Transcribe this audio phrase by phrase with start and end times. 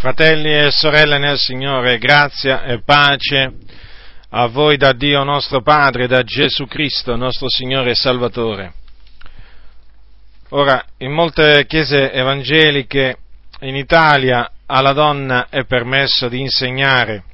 [0.00, 3.52] Fratelli e sorelle nel Signore, grazia e pace
[4.30, 8.72] a voi da Dio nostro Padre, da Gesù Cristo, nostro Signore e Salvatore.
[10.48, 13.18] Ora, in molte chiese evangeliche
[13.60, 17.24] in Italia alla donna è permesso di insegnare.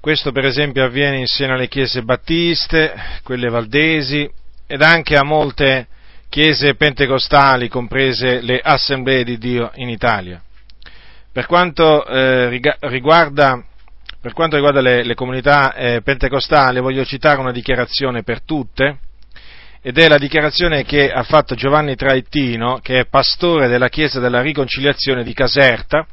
[0.00, 2.92] Questo per esempio avviene insieme alle chiese battiste,
[3.22, 4.30] quelle valdesi
[4.66, 5.86] ed anche a molte
[6.28, 10.42] chiese pentecostali, comprese le assemblee di Dio in Italia.
[11.34, 12.48] Per quanto, eh,
[12.82, 13.60] riguarda,
[14.20, 18.98] per quanto riguarda, le, le comunità eh, pentecostali, voglio citare una dichiarazione per tutte,
[19.82, 24.42] ed è la dichiarazione che ha fatto Giovanni Traettino, che è pastore della Chiesa della
[24.42, 26.06] Riconciliazione di Caserta,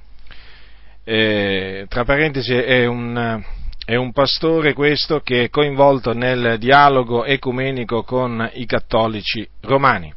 [1.03, 3.43] eh, tra parentesi è un,
[3.85, 10.11] è un pastore questo che è coinvolto nel dialogo ecumenico con i cattolici romani.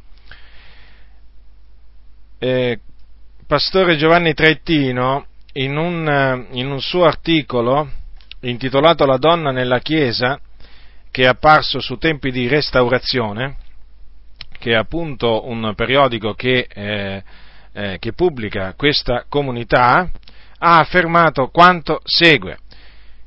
[2.39, 2.79] Eh,
[3.47, 7.89] pastore Giovanni Trettino, in un, eh, in un suo articolo
[8.41, 10.39] intitolato La donna nella Chiesa,
[11.11, 13.57] che è apparso su tempi di restaurazione,
[14.59, 17.23] che è appunto un periodico che, eh,
[17.73, 20.11] eh, che pubblica questa comunità,
[20.59, 22.59] ha affermato quanto segue.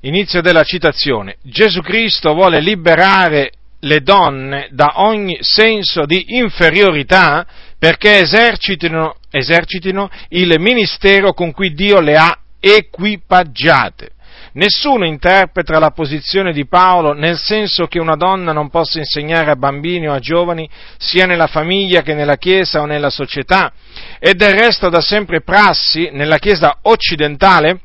[0.01, 1.37] Inizio della citazione.
[1.43, 7.45] Gesù Cristo vuole liberare le donne da ogni senso di inferiorità
[7.79, 14.11] perché esercitino, esercitino il ministero con cui Dio le ha equipaggiate.
[14.53, 19.55] Nessuno interpreta la posizione di Paolo nel senso che una donna non possa insegnare a
[19.55, 23.71] bambini o a giovani sia nella famiglia che nella Chiesa o nella società
[24.17, 27.81] e del resto da sempre prassi nella Chiesa occidentale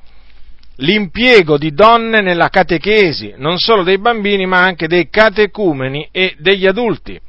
[0.77, 6.67] l'impiego di donne nella catechesi, non solo dei bambini ma anche dei catecumeni e degli
[6.67, 7.21] adulti.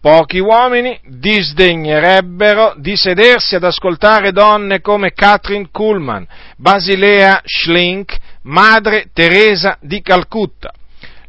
[0.00, 6.26] Pochi uomini disdegnerebbero di sedersi ad ascoltare donne come Catherine Kuhlman,
[6.56, 10.72] Basilea Schlink, Madre Teresa di Calcutta.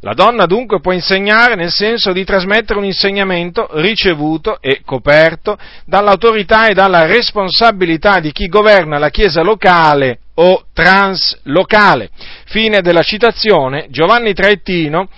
[0.00, 6.68] La donna dunque può insegnare nel senso di trasmettere un insegnamento ricevuto e coperto dall'autorità
[6.68, 12.08] e dalla responsabilità di chi governa la Chiesa locale o translocale.
[12.46, 15.10] Fine della citazione, Giovanni Traettino,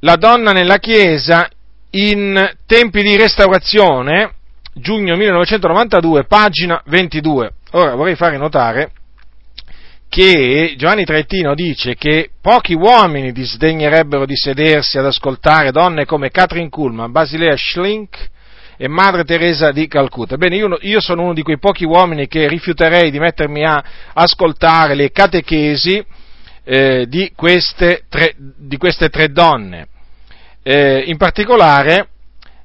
[0.00, 1.48] la donna nella Chiesa
[1.90, 4.32] in tempi di restaurazione,
[4.74, 7.52] giugno 1992, pagina 22.
[7.72, 8.92] Ora vorrei fare notare
[10.08, 16.70] che Giovanni Traettino dice che pochi uomini disdegnerebbero di sedersi ad ascoltare donne come Catherine
[16.70, 18.30] Kuhlman, Basilea Schlink
[18.78, 20.34] e Madre Teresa di Calcutta.
[20.34, 23.84] Ebbene, io, io, sono uno di quei pochi uomini che rifiuterei di mettermi a
[24.14, 26.02] ascoltare le catechesi
[26.64, 29.88] eh, di, queste tre, di queste tre donne
[30.70, 32.08] eh, in particolare,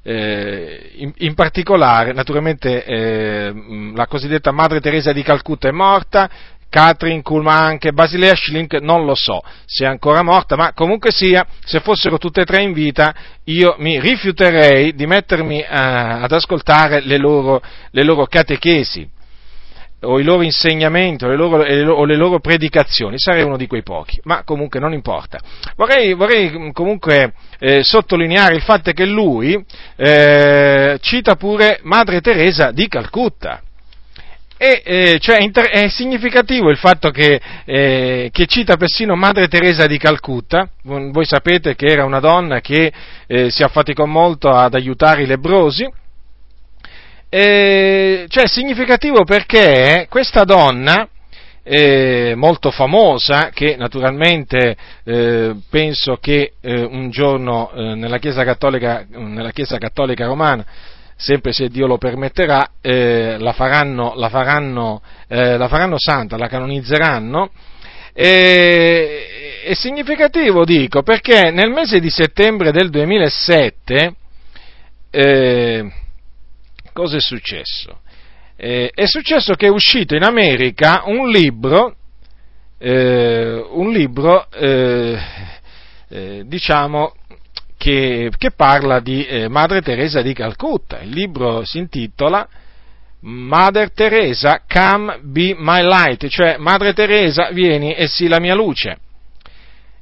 [0.02, 3.54] eh, in, in, particolare, naturalmente, eh,
[3.94, 6.28] la cosiddetta Madre Teresa di Calcutta è morta,
[6.68, 11.46] Catherine Kuhlman anche, Basilea Schlink non lo so se è ancora morta, ma comunque sia,
[11.64, 13.14] se fossero tutte e tre in vita,
[13.44, 19.08] io mi rifiuterei di mettermi eh, ad ascoltare le loro, le loro catechesi
[20.04, 23.82] o i loro insegnamenti o le loro, o le loro, predicazioni, sarei uno di quei
[23.82, 25.38] pochi, ma comunque non importa.
[25.76, 29.62] Vorrei, vorrei mm, comunque eh, sottolineare il fatto che lui
[29.96, 33.60] eh, cita pure Madre Teresa di Calcutta.
[34.56, 39.98] E, eh, cioè, è significativo il fatto che, eh, che, cita persino Madre Teresa di
[39.98, 42.92] Calcutta, voi sapete che era una donna che
[43.26, 45.86] eh, si affaticò molto ad aiutare i lebrosi,
[47.36, 51.08] eh, cioè significativo perché questa donna,
[51.64, 59.04] eh, molto famosa, che naturalmente eh, penso che eh, un giorno eh, nella Chiesa, Cattolica,
[59.08, 60.64] nella, Chiesa Cattolica, Romana,
[61.16, 67.50] sempre se Dio lo permetterà, eh, la faranno, la, faranno, la, faranno, santa, la canonizzeranno.
[68.12, 74.14] è significativo, dico, perché nel mese di settembre del 2007
[76.94, 78.00] cosa è successo?
[78.56, 81.96] Eh, è successo che è uscito in America un libro,
[82.78, 85.18] eh, un libro eh,
[86.08, 87.14] eh diciamo,
[87.76, 91.00] che, che, parla di eh, Madre Teresa di Calcutta.
[91.00, 92.48] Il libro si intitola
[93.20, 98.98] Mother Teresa, come be my light, cioè Madre Teresa, vieni e sii la mia luce.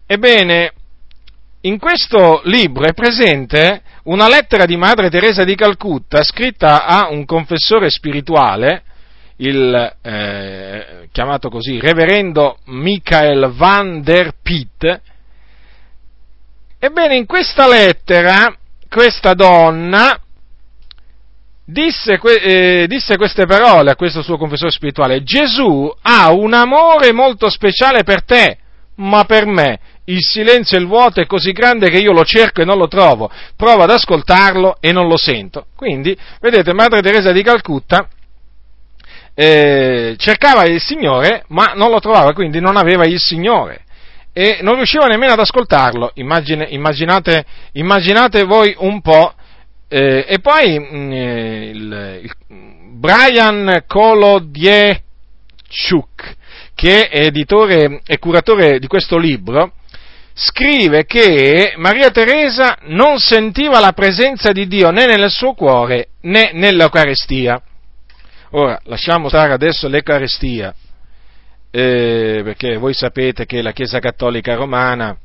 [0.06, 0.72] Ebbene,
[1.64, 7.24] in questo libro è presente una lettera di Madre Teresa di Calcutta scritta a un
[7.24, 8.82] confessore spirituale,
[9.36, 15.00] il eh, chiamato così Reverendo Michael van der Pitt.
[16.80, 18.56] Ebbene, in questa lettera,
[18.88, 20.18] questa donna
[21.64, 27.48] disse, eh, disse, queste parole a questo suo confessore spirituale, Gesù ha un amore molto
[27.48, 28.58] speciale per te,
[28.96, 32.60] ma per me il silenzio e il vuoto è così grande che io lo cerco
[32.60, 35.66] e non lo trovo, provo ad ascoltarlo e non lo sento.
[35.76, 38.08] Quindi, vedete, Madre Teresa di Calcutta
[39.34, 43.84] eh, cercava il Signore, ma non lo trovava, quindi non aveva il Signore
[44.32, 46.12] e non riusciva nemmeno ad ascoltarlo.
[46.14, 49.34] Immagine, immaginate, immaginate, voi un po'.
[49.88, 52.32] Eh, e poi mm, eh, il, il
[52.94, 55.00] Brian Kolodiechuk,
[56.74, 59.72] che è editore e curatore di questo libro,
[60.34, 66.50] scrive che Maria Teresa non sentiva la presenza di Dio né nel suo cuore né
[66.54, 67.60] nell'Eucarestia.
[68.50, 70.74] Ora, lasciamo stare adesso l'Eucarestia,
[71.70, 75.16] eh, perché voi sapete che la Chiesa Cattolica Romana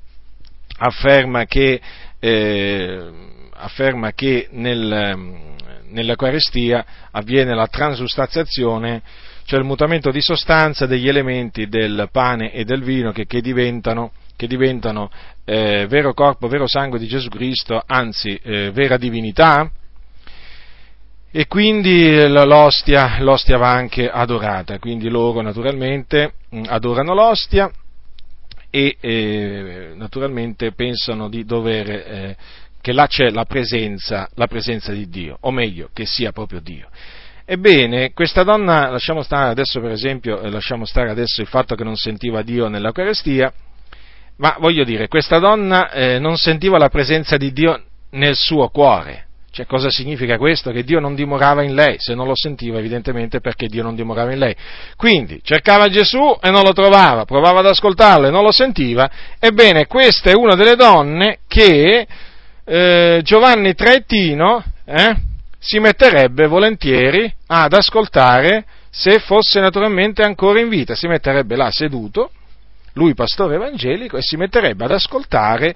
[0.80, 1.81] afferma che,
[2.19, 3.09] eh,
[3.54, 5.27] afferma che nel,
[5.89, 9.01] nell'Eucarestia avviene la transustaziazione,
[9.44, 14.12] cioè il mutamento di sostanza degli elementi del pane e del vino che, che diventano
[14.38, 15.10] che diventano
[15.44, 19.69] eh, vero corpo, vero sangue di Gesù Cristo, anzi eh, vera divinità,
[21.30, 27.69] e quindi l'ostia, l'ostia, va anche adorata, quindi loro naturalmente mm, adorano l'ostia
[28.69, 32.38] e eh, naturalmente pensano di dover, eh,
[32.80, 36.88] che là c'è la presenza, la presenza di Dio, o meglio, che sia proprio Dio.
[37.45, 41.83] Ebbene, questa donna, lasciamo stare adesso per esempio, eh, lasciamo stare adesso il fatto che
[41.83, 43.51] non sentiva Dio nell'Eucarestia,
[44.38, 47.81] ma voglio dire, questa donna eh, non sentiva la presenza di Dio
[48.12, 49.25] nel suo cuore.
[49.50, 50.72] Cioè, cosa significa questo?
[50.72, 54.31] Che Dio non dimorava in lei, se non lo sentiva evidentemente perché Dio non dimorava
[54.31, 54.56] in lei.
[54.95, 59.10] Quindi cercava Gesù e non lo trovava, provava ad ascoltarlo e non lo sentiva.
[59.39, 62.06] Ebbene, questa è una delle donne che
[62.63, 65.16] eh, Giovanni Traettino eh,
[65.57, 72.30] si metterebbe volentieri ad ascoltare se fosse naturalmente ancora in vita, si metterebbe là seduto
[72.98, 75.76] lui pastore evangelico, e si metterebbe ad ascoltare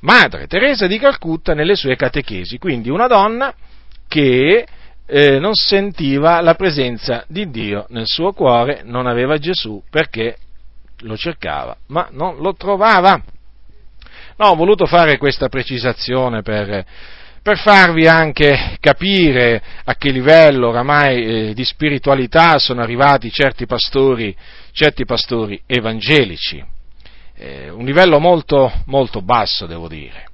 [0.00, 3.52] Madre Teresa di Calcutta nelle sue catechesi, quindi una donna
[4.06, 4.66] che
[5.06, 10.36] eh, non sentiva la presenza di Dio nel suo cuore, non aveva Gesù perché
[11.00, 13.20] lo cercava, ma non lo trovava.
[14.36, 16.84] No, ho voluto fare questa precisazione per,
[17.42, 24.34] per farvi anche capire a che livello oramai eh, di spiritualità sono arrivati certi pastori
[24.72, 26.62] certi pastori evangelici,
[27.36, 30.28] eh, un livello molto, molto basso, devo dire.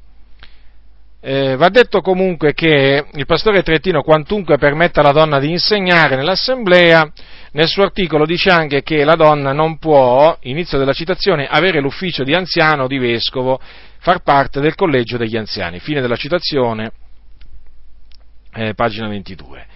[1.20, 7.10] Eh, va detto comunque che il pastore Trettino, quantunque permetta alla donna di insegnare nell'assemblea,
[7.52, 12.22] nel suo articolo dice anche che la donna non può, inizio della citazione, avere l'ufficio
[12.22, 13.58] di anziano o di vescovo,
[13.98, 15.80] far parte del collegio degli anziani.
[15.80, 16.92] Fine della citazione,
[18.52, 19.66] eh, pagina 22.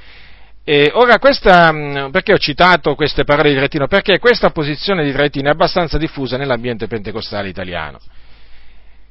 [0.63, 3.87] E ora, questa, mm, perché ho citato queste parole di Trentino?
[3.87, 7.99] Perché questa posizione di Trentino è abbastanza diffusa nell'ambiente pentecostale italiano.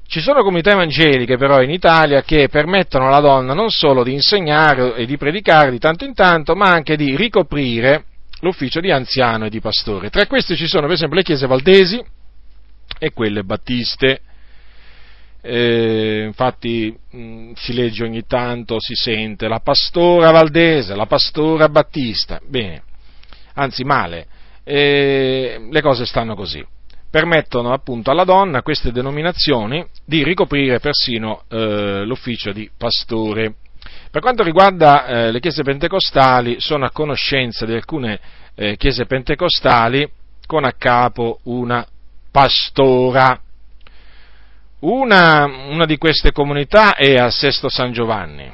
[0.07, 4.95] Ci sono comunità evangeliche però in Italia che permettono alla donna non solo di insegnare
[4.95, 8.05] e di predicare di tanto in tanto, ma anche di ricoprire
[8.41, 10.09] l'ufficio di anziano e di pastore.
[10.09, 12.03] Tra queste ci sono per esempio le chiese valdesi
[12.97, 14.21] e quelle battiste,
[15.41, 22.39] eh, infatti mh, si legge ogni tanto, si sente la pastora Valdese, la pastora Battista,
[22.45, 22.83] bene,
[23.53, 24.27] anzi male,
[24.63, 26.65] eh, le cose stanno così.
[27.09, 33.55] Permettono appunto alla donna queste denominazioni di ricoprire persino eh, l'ufficio di pastore.
[34.11, 38.19] Per quanto riguarda eh, le chiese pentecostali, sono a conoscenza di alcune
[38.53, 40.07] eh, chiese pentecostali
[40.45, 41.85] con a capo una
[42.31, 43.41] pastora
[44.79, 48.49] una, una di queste comunità è a Sesto San Giovanni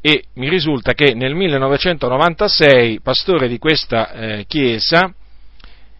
[0.00, 5.12] e mi risulta che nel 1996 pastore di questa eh, chiesa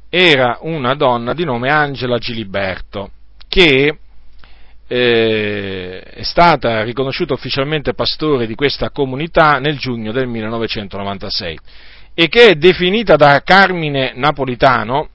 [0.09, 3.11] era una donna di nome Angela Giliberto
[3.49, 3.99] che
[4.87, 11.59] eh, è stata riconosciuta ufficialmente pastore di questa comunità nel giugno del 1996
[12.15, 15.11] e che è definita da Carmine Napolitano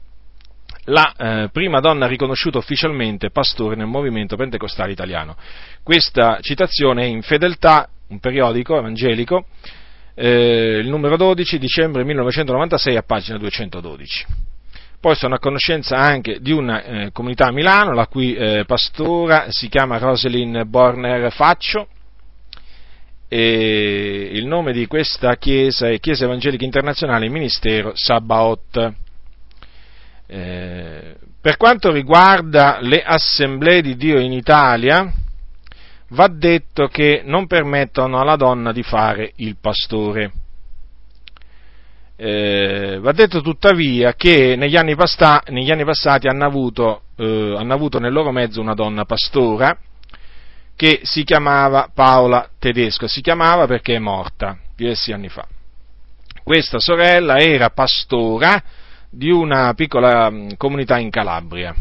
[0.86, 5.36] la eh, prima donna riconosciuta ufficialmente pastore nel movimento pentecostale italiano.
[5.82, 9.46] Questa citazione è in Fedeltà, un periodico evangelico,
[10.16, 14.26] eh, il numero 12, dicembre 1996, a pagina 212.
[15.00, 19.48] Poi sono a conoscenza anche di una eh, comunità a Milano, la cui eh, pastora
[19.50, 21.88] si chiama Roselyn Borner Faccio,
[23.28, 29.03] e il nome di questa chiesa è Chiesa Evangelica Internazionale Ministero Sabbaot.
[30.28, 35.12] Eh, per quanto riguarda le assemblee di Dio in Italia,
[36.10, 40.32] va detto che non permettono alla donna di fare il pastore.
[42.16, 47.74] Eh, va detto tuttavia che negli anni, pasta, negli anni passati hanno avuto, eh, hanno
[47.74, 49.76] avuto, nel loro mezzo una donna pastora
[50.76, 55.46] che si chiamava Paola Tedesco, si chiamava perché è morta diversi anni fa.
[56.44, 58.62] Questa sorella era pastora
[59.14, 61.74] di una piccola mm, comunità in Calabria.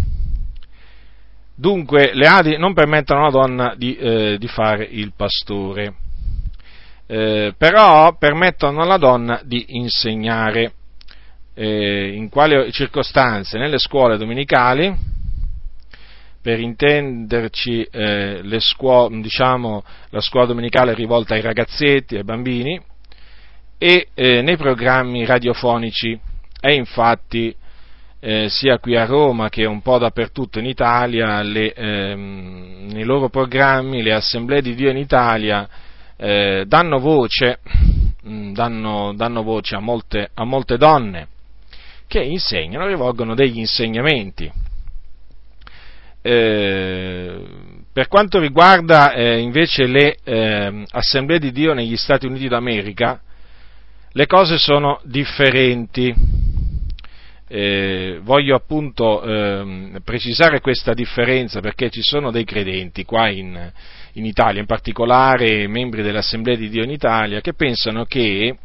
[1.55, 5.95] Dunque le Adi non permettono alla donna di, eh, di fare il pastore,
[7.07, 10.73] eh, però permettono alla donna di insegnare.
[11.55, 13.59] Eh, in quali circostanze?
[13.59, 14.95] Nelle scuole domenicali,
[16.41, 22.81] per intenderci eh, scuo- diciamo, la scuola domenicale rivolta ai ragazzetti, ai bambini,
[23.79, 26.19] e eh, nei programmi radiofonici.
[26.65, 27.53] E infatti
[28.21, 33.29] eh, sia qui a Roma che un po' dappertutto in Italia, le, ehm, nei loro
[33.29, 35.69] programmi, le assemblee di Dio in Italia
[36.17, 37.59] eh, danno voce,
[38.29, 41.27] mm, danno, danno voce a, molte, a molte donne
[42.07, 44.49] che insegnano, rivolgono degli insegnamenti.
[46.23, 47.45] Eh,
[47.93, 53.21] per quanto riguarda eh, invece le eh, assemblee di Dio negli Stati Uniti d'America,
[54.13, 56.15] le cose sono differenti
[57.55, 63.71] eh, voglio appunto eh, precisare questa differenza perché ci sono dei credenti qua in,
[64.15, 68.57] in, Italia, in particolare membri dell'Assemblea di Dio in Italia, che pensano che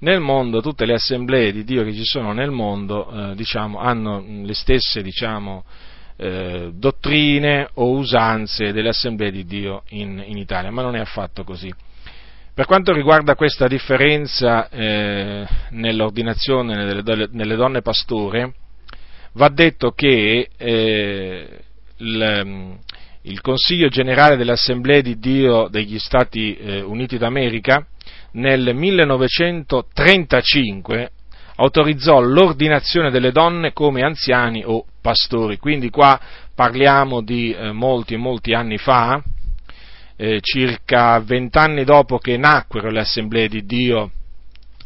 [0.00, 4.24] nel mondo tutte le assemblee di Dio che ci sono nel mondo eh, diciamo, hanno
[4.26, 5.64] le stesse diciamo,
[6.16, 11.44] eh, dottrine o usanze delle assemblee di Dio in, in Italia, ma non è affatto
[11.44, 11.72] così.
[12.54, 18.52] Per quanto riguarda questa differenza eh, nell'ordinazione delle, nelle donne pastore,
[19.32, 21.48] va detto che eh,
[21.96, 22.78] il,
[23.22, 27.84] il, Consiglio generale dell'Assemblea di Dio degli Stati eh, Uniti d'America
[28.34, 31.10] nel 1935
[31.56, 35.58] autorizzò l'ordinazione delle donne come anziani o pastori.
[35.58, 36.20] Quindi qua
[36.54, 39.20] parliamo di eh, molti e molti anni fa,
[40.16, 44.10] eh, circa vent'anni dopo che nacquero le assemblee di Dio,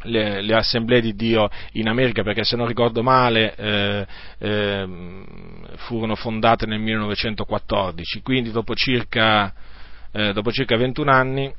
[0.03, 4.07] le, le, assemblee di Dio in America, perché se non ricordo male eh,
[4.39, 4.89] eh,
[5.77, 9.53] furono fondate nel 1914, quindi dopo circa,
[10.13, 11.53] eh, dopo circa 21 anni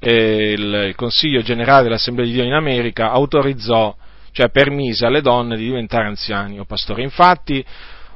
[0.00, 3.96] eh, il, il, Consiglio generale dell'Assemblea di Dio in America autorizzò,
[4.30, 7.02] cioè permise alle donne di diventare anziani o pastori.
[7.02, 7.64] Infatti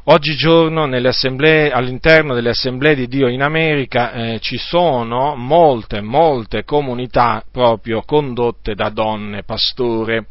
[0.05, 8.03] Oggigiorno all'interno delle assemblee di Dio in America eh, ci sono molte, molte comunità proprio
[8.03, 10.27] condotte da donne pastore.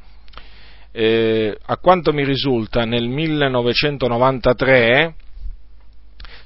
[0.92, 5.16] Eh, a quanto mi risulta nel 1993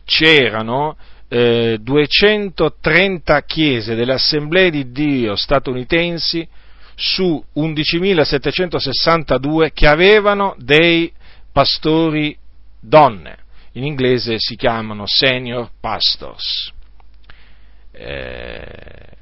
[0.06, 0.96] c'erano
[1.28, 6.48] eh, 230 chiese delle assemblee di Dio statunitensi
[6.94, 11.12] su 11.762 che avevano dei
[11.52, 12.38] pastori
[12.88, 13.38] donne,
[13.74, 16.72] in inglese si chiamano senior pastors.
[17.92, 19.16] Eh,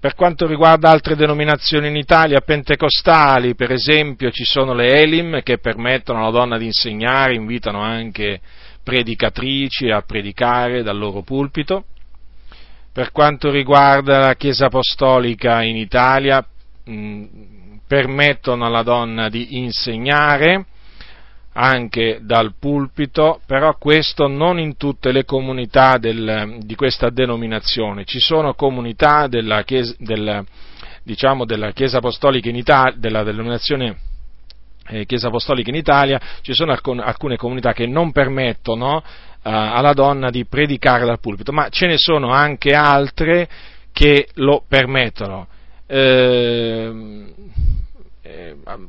[0.00, 5.58] per quanto riguarda altre denominazioni in Italia, pentecostali, per esempio, ci sono le Elim che
[5.58, 8.40] permettono alla donna di insegnare, invitano anche
[8.82, 11.84] predicatrici a predicare dal loro pulpito.
[12.92, 16.44] Per quanto riguarda la Chiesa Apostolica in Italia,
[16.84, 17.24] mh,
[17.86, 20.66] permettono alla donna di insegnare,
[21.60, 28.04] anche dal pulpito, però questo non in tutte le comunità del, di questa denominazione.
[28.06, 30.42] Ci sono comunità della Chiesa, del,
[31.02, 33.98] diciamo, della chiesa Apostolica in Italia, della denominazione
[34.86, 39.04] eh, Chiesa Apostolica in Italia, ci sono alcune, alcune comunità che non permettono eh,
[39.42, 43.48] alla donna di predicare dal pulpito, ma ce ne sono anche altre
[43.92, 45.46] che lo permettono.
[45.86, 47.24] Eh,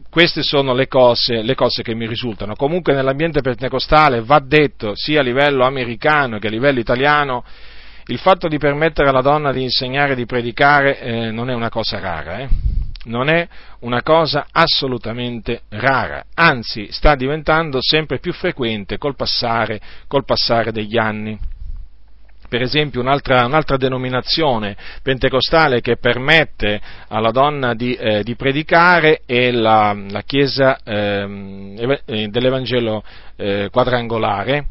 [0.09, 2.55] queste sono le cose, le cose, che mi risultano.
[2.55, 7.43] Comunque nell'ambiente pentecostale va detto, sia a livello americano che a livello italiano,
[8.07, 11.69] il fatto di permettere alla donna di insegnare e di predicare eh, non è una
[11.69, 12.49] cosa rara, eh?
[13.05, 13.47] non è
[13.79, 20.97] una cosa assolutamente rara, anzi sta diventando sempre più frequente col passare, col passare degli
[20.97, 21.37] anni
[22.51, 29.51] per esempio un'altra, un'altra, denominazione pentecostale che permette alla donna di, eh, di predicare è
[29.51, 33.05] la, la Chiesa eh, dell'Evangelo
[33.37, 34.65] eh, quadrangolare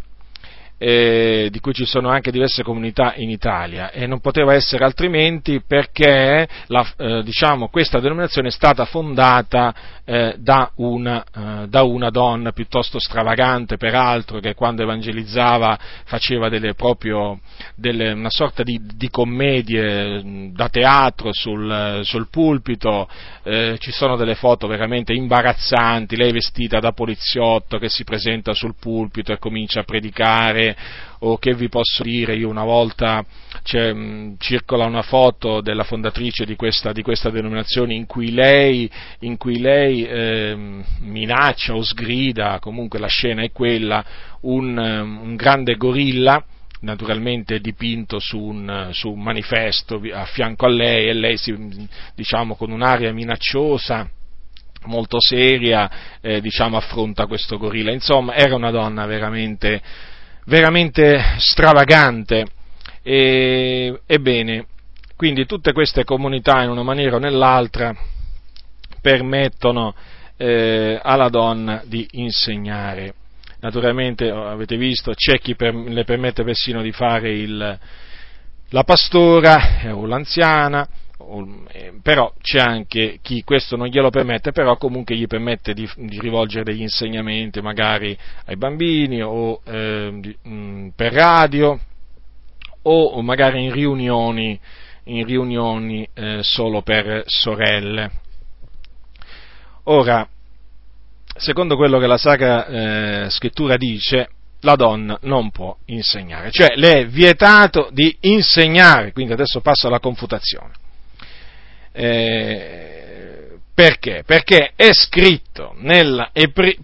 [0.82, 3.90] eh, di cui ci sono anche diverse comunità in Italia.
[3.90, 9.74] E non poteva essere altrimenti perché la, eh, diciamo, questa denominazione è stata fondata
[10.06, 16.72] eh, da, una, eh, da, una, donna piuttosto stravagante peraltro che quando evangelizzava faceva delle,
[16.72, 17.38] proprio
[17.76, 23.06] delle, una sorta di, di, commedie da teatro sul, sul pulpito,
[23.42, 28.76] eh, ci sono delle foto veramente imbarazzanti, lei vestita da poliziotto che si presenta sul
[28.80, 30.69] pulpito e comincia a predicare
[31.20, 33.24] o che vi posso dire, io una volta
[33.62, 38.90] cioè, mh, circola una foto della fondatrice di questa, di questa denominazione in cui lei,
[39.20, 44.04] in cui lei eh, minaccia o sgrida, comunque la scena è quella,
[44.42, 46.42] un, un grande gorilla,
[46.80, 51.54] naturalmente dipinto su un, su un, manifesto a fianco a lei e lei si,
[52.14, 54.08] diciamo con un'aria minacciosa
[54.84, 57.92] molto seria eh, diciamo affronta questo gorilla.
[57.92, 59.82] Insomma era una donna veramente
[60.50, 62.44] veramente stravagante.
[63.02, 64.66] E, ebbene,
[65.16, 67.94] quindi tutte queste comunità in una maniera o nell'altra
[69.00, 69.94] permettono
[70.36, 73.14] eh, alla donna di insegnare.
[73.60, 77.78] Naturalmente oh, avete visto, c'è chi per, le permette persino di fare il,
[78.70, 81.09] la pastora o l'anziana, eh,
[82.02, 86.64] però c'è anche chi questo non glielo permette, però comunque gli permette di, di rivolgere
[86.64, 90.36] degli insegnamenti magari ai bambini o eh,
[90.94, 91.78] per radio
[92.82, 94.58] o magari in riunioni,
[95.04, 98.10] in riunioni eh, solo per sorelle.
[99.84, 100.26] Ora,
[101.36, 102.66] secondo quello che la Sacra
[103.24, 109.32] eh, Scrittura dice, la donna non può insegnare, cioè le è vietato di insegnare, quindi
[109.32, 110.79] adesso passo alla confutazione.
[111.92, 114.24] Eh, perché?
[114.26, 116.30] Perché è scritto nella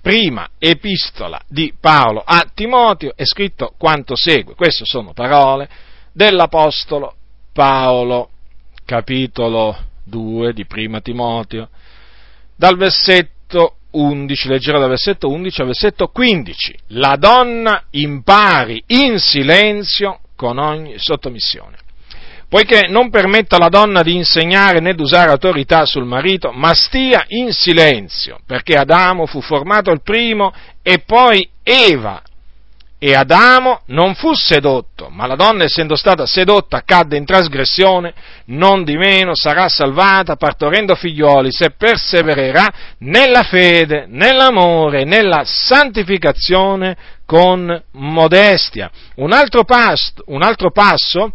[0.01, 4.55] prima epistola di Paolo a Timoteo, è scritto quanto segue.
[4.55, 5.69] Queste sono parole
[6.13, 7.15] dell'Apostolo
[7.53, 8.31] Paolo,
[8.87, 11.69] capitolo 2 di prima Timoteo,
[12.57, 16.79] dal versetto 11, leggerò dal versetto 11 al versetto 15.
[16.89, 21.85] La donna impari in silenzio con ogni sottomissione
[22.49, 27.25] poiché non permetta alla donna di insegnare né di usare autorità sul marito, ma stia
[27.29, 32.23] in silenzio, perché Adamo fu formato il primo e poi Eva.
[32.99, 38.15] E Adamo non fu sedotto, ma la donna essendo stata sedotta cadde in trasgressione,
[38.47, 47.83] non di meno sarà salvata partorendo figlioli se persevererà nella fede, nell'amore, nella santificazione con
[47.93, 48.91] modestia.
[49.17, 51.33] Un altro, pasto, un altro passo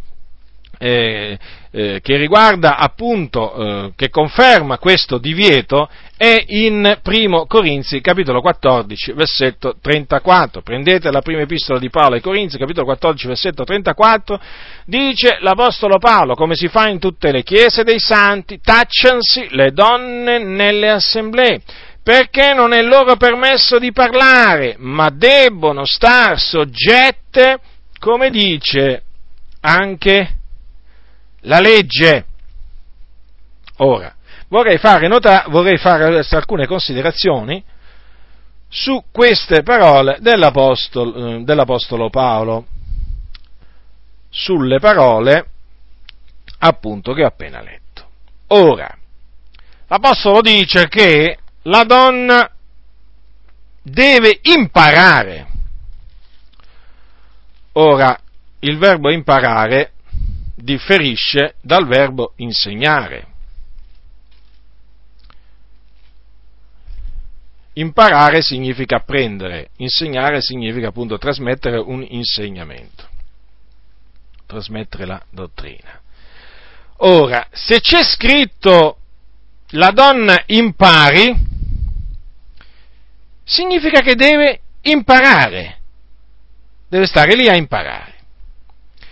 [0.81, 1.37] eh,
[1.69, 9.13] eh, che riguarda appunto, eh, che conferma questo divieto è in Primo Corinzi, capitolo 14,
[9.13, 10.63] versetto 34.
[10.63, 14.41] Prendete la prima epistola di Paolo ai Corinzi, capitolo 14, versetto 34,
[14.85, 20.43] dice l'Apostolo Paolo, come si fa in tutte le chiese dei santi, tacciansi le donne
[20.43, 21.61] nelle assemblee
[22.03, 27.59] perché non è loro permesso di parlare, ma debbono star soggette,
[27.99, 29.03] come dice
[29.61, 30.40] anche
[31.41, 32.25] la legge.
[33.77, 34.13] Ora,
[34.47, 37.63] vorrei fare, nota, vorrei fare alcune considerazioni
[38.67, 42.65] su queste parole dell'Apostolo, eh, dell'Apostolo Paolo,
[44.29, 45.45] sulle parole
[46.59, 48.09] appunto che ho appena letto.
[48.47, 48.95] Ora,
[49.87, 52.49] l'Apostolo dice che la donna
[53.81, 55.47] deve imparare.
[57.73, 58.17] Ora,
[58.59, 59.93] il verbo imparare
[60.61, 63.27] differisce dal verbo insegnare.
[67.73, 73.07] Imparare significa apprendere, insegnare significa appunto trasmettere un insegnamento,
[74.45, 75.99] trasmettere la dottrina.
[76.97, 78.97] Ora, se c'è scritto
[79.69, 81.33] la donna impari,
[83.43, 85.79] significa che deve imparare,
[86.89, 88.15] deve stare lì a imparare.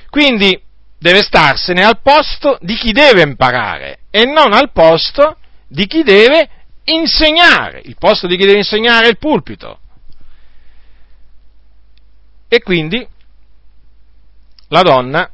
[0.09, 0.61] Quindi
[0.99, 6.49] deve starsene al posto di chi deve imparare e non al posto di chi deve
[6.85, 7.81] insegnare.
[7.85, 9.79] Il posto di chi deve insegnare è il pulpito.
[12.47, 13.07] E quindi
[14.67, 15.31] la donna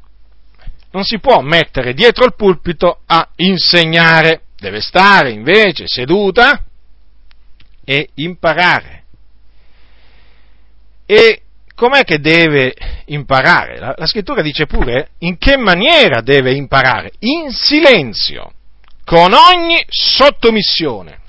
[0.92, 6.62] non si può mettere dietro il pulpito a insegnare, deve stare invece seduta
[7.84, 9.04] e imparare.
[11.06, 11.42] E
[11.76, 12.74] com'è che deve
[13.06, 13.78] imparare?
[13.78, 17.12] La, la, scrittura dice pure in che maniera deve imparare?
[17.20, 18.50] In silenzio,
[19.04, 21.20] con ogni sottomissione.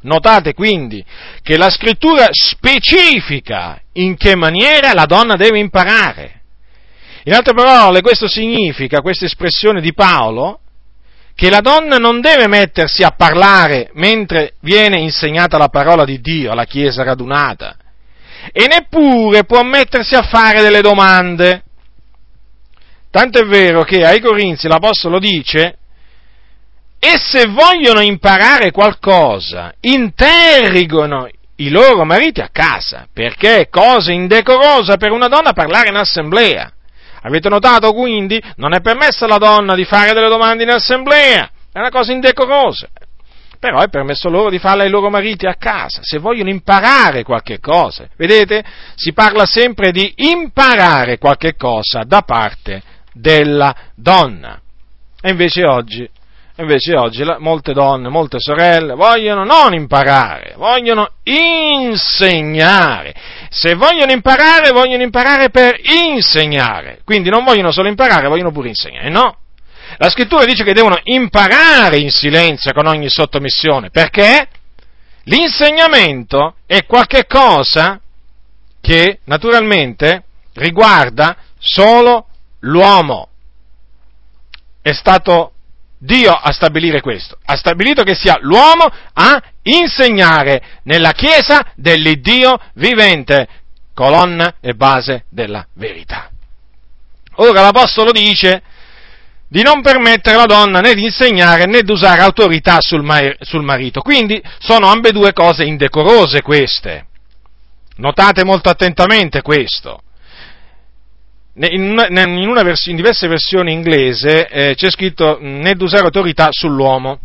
[0.00, 1.04] Notate quindi
[1.42, 6.40] che la scrittura specifica in che maniera la donna deve imparare.
[7.24, 10.60] In altre parole, questo significa, questa espressione di Paolo,
[11.34, 16.52] che la donna non deve mettersi a parlare mentre viene insegnata la parola di Dio
[16.52, 17.76] alla Chiesa radunata
[18.52, 21.62] e neppure può mettersi a fare delle domande.
[23.10, 25.78] Tanto è vero che ai Corinzi l'Apostolo dice
[27.00, 34.96] e se vogliono imparare qualcosa, interrogano i loro mariti a casa, perché è cosa indecorosa
[34.96, 36.72] per una donna parlare in assemblea.
[37.22, 38.42] Avete notato quindi?
[38.56, 42.88] Non è permesso alla donna di fare delle domande in assemblea, è una cosa indecorosa.
[43.58, 47.58] Però è permesso loro di farle ai loro mariti a casa, se vogliono imparare qualche
[47.58, 48.08] cosa.
[48.16, 48.64] Vedete?
[48.94, 54.60] Si parla sempre di imparare qualche cosa da parte della donna.
[55.20, 56.08] E invece oggi
[56.60, 63.14] Invece oggi molte donne, molte sorelle vogliono non imparare, vogliono insegnare.
[63.48, 66.98] Se vogliono imparare, vogliono imparare per insegnare.
[67.04, 69.08] Quindi non vogliono solo imparare, vogliono pure insegnare.
[69.08, 69.36] No.
[69.96, 73.90] La scrittura dice che devono imparare in silenzio con ogni sottomissione.
[73.90, 74.48] Perché?
[75.24, 78.00] L'insegnamento è qualche cosa
[78.80, 80.24] che naturalmente
[80.54, 82.26] riguarda solo
[82.60, 83.28] l'uomo.
[84.80, 85.52] È stato
[85.98, 93.48] Dio a stabilire questo, ha stabilito che sia l'uomo a insegnare nella Chiesa dell'Iddio vivente,
[93.94, 96.30] colonna e base della verità.
[97.40, 98.62] Ora l'Apostolo dice
[99.48, 104.42] di non permettere alla donna né di insegnare né di usare autorità sul, marito, quindi
[104.58, 107.06] sono ambedue cose indecorose queste.
[107.96, 110.02] Notate molto attentamente questo
[111.66, 117.20] in, in, vers- in diverse versioni inglese eh, c'è scritto né di usare autorità sull'uomo.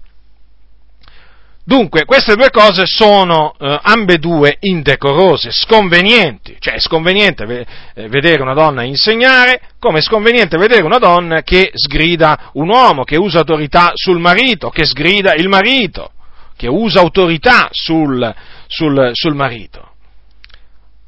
[1.66, 8.42] Dunque, queste due cose sono eh, ambedue indecorose, sconvenienti, cioè è sconveniente ve- eh, vedere
[8.42, 13.40] una donna insegnare, come è sconveniente vedere una donna che sgrida un uomo, che usa
[13.40, 16.12] autorità sul marito, che sgrida il marito,
[16.58, 18.36] che usa autorità sul,
[18.68, 19.92] sul, sul marito.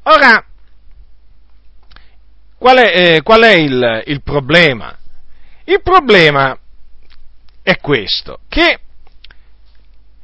[0.04, 0.42] Ora,
[2.58, 4.96] Qual è, eh, qual è il, il problema?
[5.64, 6.58] Il problema
[7.62, 8.80] è questo, che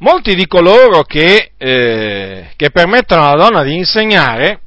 [0.03, 4.61] molti di coloro che, eh, che, permettono alla donna di insegnare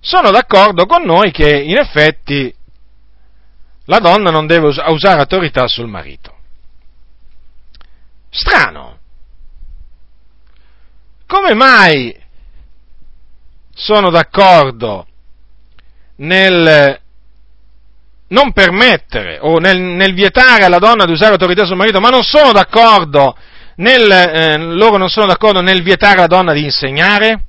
[0.00, 2.54] sono d'accordo con noi che in effetti
[3.86, 6.32] la donna non deve us- usare autorità sul marito.
[8.30, 8.98] Strano.
[11.26, 12.14] Come mai
[13.72, 15.06] sono d'accordo
[16.16, 17.00] nel
[18.26, 22.22] non permettere o nel, nel, vietare alla donna di usare autorità sul marito, ma non
[22.22, 23.36] sono d'accordo
[23.76, 27.44] nel, eh, loro non sono d'accordo nel vietare alla donna di insegnare?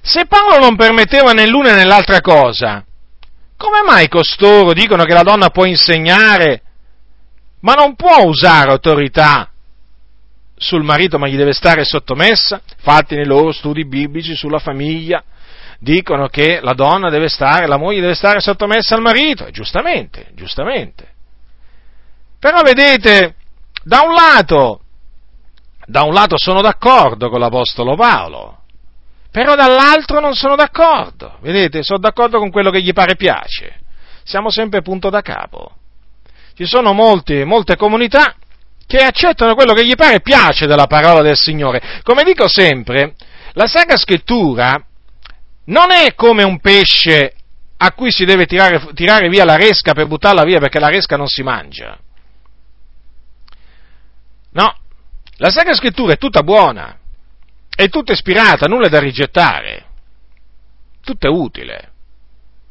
[0.00, 2.84] Se Paolo non permetteva né l'una né l'altra cosa,
[3.56, 6.62] come mai costoro dicono che la donna può insegnare,
[7.60, 9.50] ma non può usare autorità
[10.56, 12.60] sul marito, ma gli deve stare sottomessa?
[12.78, 15.24] Fatti nei loro studi biblici sulla famiglia,
[15.78, 21.12] dicono che la donna deve stare, la moglie deve stare sottomessa al marito, giustamente, giustamente.
[22.38, 23.36] Però vedete,
[23.84, 24.80] da un lato,
[25.86, 28.62] da un lato sono d'accordo con l'Apostolo Paolo,
[29.30, 33.80] però dall'altro non sono d'accordo, vedete, sono d'accordo con quello che gli pare piace,
[34.24, 35.72] siamo sempre punto da capo.
[36.56, 38.34] Ci sono molti, molte comunità
[38.86, 42.00] che accettano quello che gli pare piace della parola del Signore.
[42.02, 43.14] Come dico sempre,
[43.52, 44.80] la Sacra Scrittura
[45.66, 47.34] non è come un pesce
[47.76, 51.16] a cui si deve tirare, tirare via la resca per buttarla via perché la resca
[51.16, 51.98] non si mangia.
[54.54, 54.72] No,
[55.38, 56.96] la Sacra Scrittura è tutta buona,
[57.74, 59.84] è tutta ispirata, nulla da rigettare,
[61.02, 61.90] tutto è utile.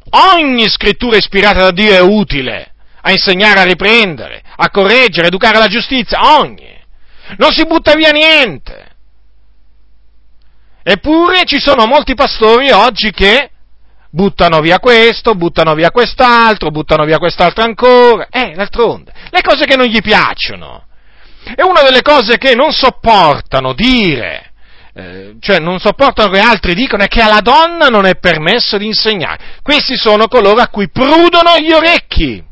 [0.09, 5.57] Ogni scrittura ispirata da Dio è utile a insegnare, a riprendere, a correggere, a educare
[5.57, 6.71] alla giustizia, ogni.
[7.37, 8.91] Non si butta via niente.
[10.83, 13.49] Eppure ci sono molti pastori oggi che
[14.09, 18.27] buttano via questo, buttano via quest'altro, buttano via quest'altro ancora.
[18.29, 20.85] Eh, d'altronde, le cose che non gli piacciono.
[21.55, 24.51] E una delle cose che non sopportano dire,
[24.95, 28.85] eh, cioè non sopportano che altri dicono, è che alla donna non è permesso di
[28.85, 29.59] insegnare.
[29.61, 32.51] Questi sono coloro a cui prudono gli orecchi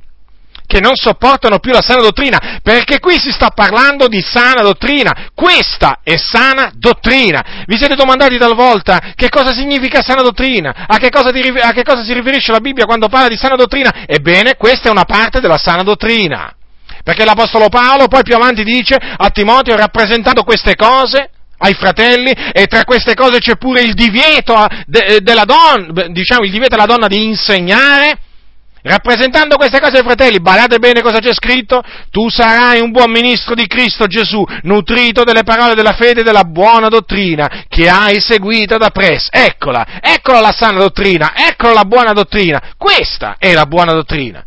[0.72, 5.28] che non sopportano più la sana dottrina, perché qui si sta parlando di sana dottrina,
[5.36, 7.64] questa è sana dottrina.
[7.66, 10.86] Vi siete domandati talvolta che cosa significa sana dottrina?
[10.88, 14.06] A che cosa, a che cosa si riferisce la Bibbia quando parla di sana dottrina?
[14.08, 16.56] Ebbene, questa è una parte della sana dottrina.
[17.04, 21.30] Perché l'Apostolo Paolo poi più avanti dice a Timoteo, rappresentando queste cose,
[21.62, 26.52] ai fratelli e tra queste cose c'è pure il divieto de, della donna, diciamo il
[26.52, 28.18] divieto della donna di insegnare,
[28.84, 33.54] rappresentando queste cose ai fratelli, badate bene cosa c'è scritto, tu sarai un buon ministro
[33.54, 38.78] di Cristo Gesù, nutrito delle parole della fede e della buona dottrina che hai seguito
[38.78, 39.30] da presso.
[39.32, 44.44] Eccola, eccola la sana dottrina, eccola la buona dottrina, questa è la buona dottrina.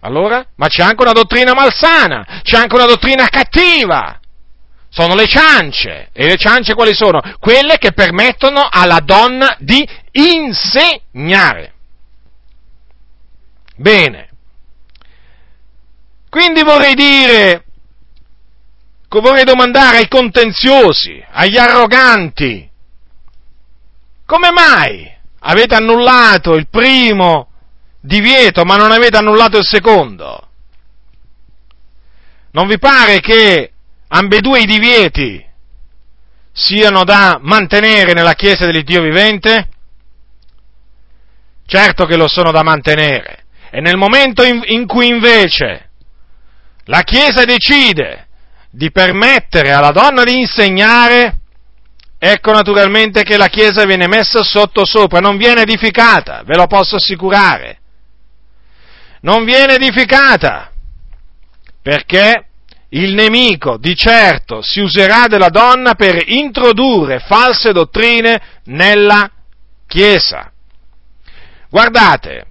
[0.00, 0.44] Allora?
[0.56, 4.20] Ma c'è anche una dottrina malsana, c'è anche una dottrina cattiva
[4.90, 6.08] sono le ciance.
[6.12, 7.20] E le ciance quali sono?
[7.38, 11.72] Quelle che permettono alla donna di insegnare.
[13.76, 14.28] Bene.
[16.28, 17.64] Quindi vorrei dire,
[19.08, 22.68] vorrei domandare ai contenziosi, agli arroganti,
[24.26, 27.48] come mai avete annullato il primo
[28.00, 30.48] divieto ma non avete annullato il secondo?
[32.52, 33.72] Non vi pare che
[34.08, 35.44] ambedue i divieti
[36.52, 39.68] siano da mantenere nella Chiesa dell'Iddio vivente?
[41.66, 43.44] Certo che lo sono da mantenere.
[43.70, 45.90] E nel momento in, in cui invece
[46.84, 48.26] la Chiesa decide
[48.70, 51.40] di permettere alla donna di insegnare,
[52.18, 56.96] ecco naturalmente che la Chiesa viene messa sotto sopra, non viene edificata, ve lo posso
[56.96, 57.78] assicurare.
[59.20, 60.70] Non viene edificata,
[61.82, 62.46] perché
[62.90, 69.30] il nemico di certo si userà della donna per introdurre false dottrine nella
[69.86, 70.52] Chiesa.
[71.70, 72.46] Guardate,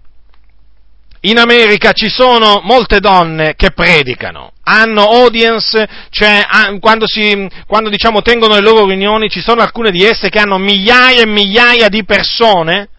[1.21, 6.45] in America ci sono molte donne che predicano, hanno audience, cioè
[6.79, 10.57] quando, si, quando diciamo, tengono le loro riunioni ci sono alcune di esse che hanno
[10.57, 12.89] migliaia e migliaia di persone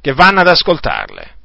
[0.00, 1.35] che vanno ad ascoltarle.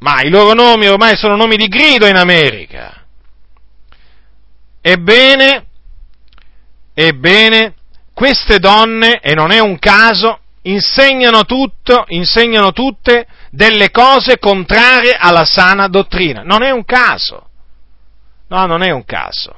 [0.00, 3.04] Ma i loro nomi ormai sono nomi di grido in America.
[4.80, 5.66] Ebbene,
[6.94, 7.74] ebbene,
[8.14, 15.44] queste donne, e non è un caso, insegnano tutto, insegnano tutte delle cose contrarie alla
[15.44, 16.42] sana dottrina.
[16.42, 17.48] Non è un caso.
[18.48, 19.54] No, non è un caso.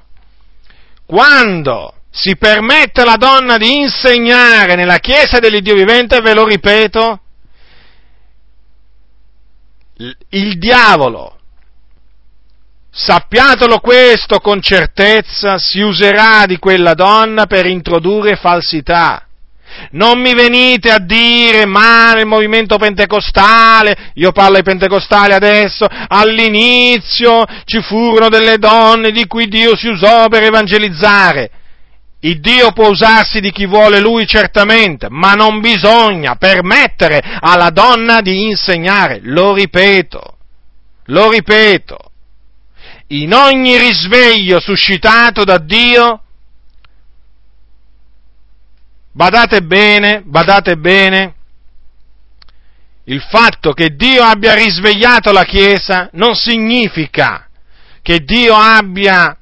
[1.07, 7.21] Quando si permette alla donna di insegnare nella Chiesa dell'Iddio vivente, ve lo ripeto,
[10.31, 11.35] il diavolo
[12.93, 19.27] Sappiatelo questo con certezza, si userà di quella donna per introdurre falsità.
[19.93, 27.45] Non mi venite a dire, ma nel movimento pentecostale, io parlo ai pentecostali adesso, all'inizio
[27.65, 31.51] ci furono delle donne di cui Dio si usò per evangelizzare.
[32.21, 38.21] Il Dio può usarsi di chi vuole lui certamente, ma non bisogna permettere alla donna
[38.21, 39.21] di insegnare.
[39.23, 40.37] Lo ripeto,
[41.07, 42.11] lo ripeto
[43.13, 46.23] in ogni risveglio suscitato da Dio,
[49.13, 51.35] badate bene, badate bene,
[53.05, 57.49] il fatto che Dio abbia risvegliato la Chiesa non significa
[58.03, 59.37] che Dio abbia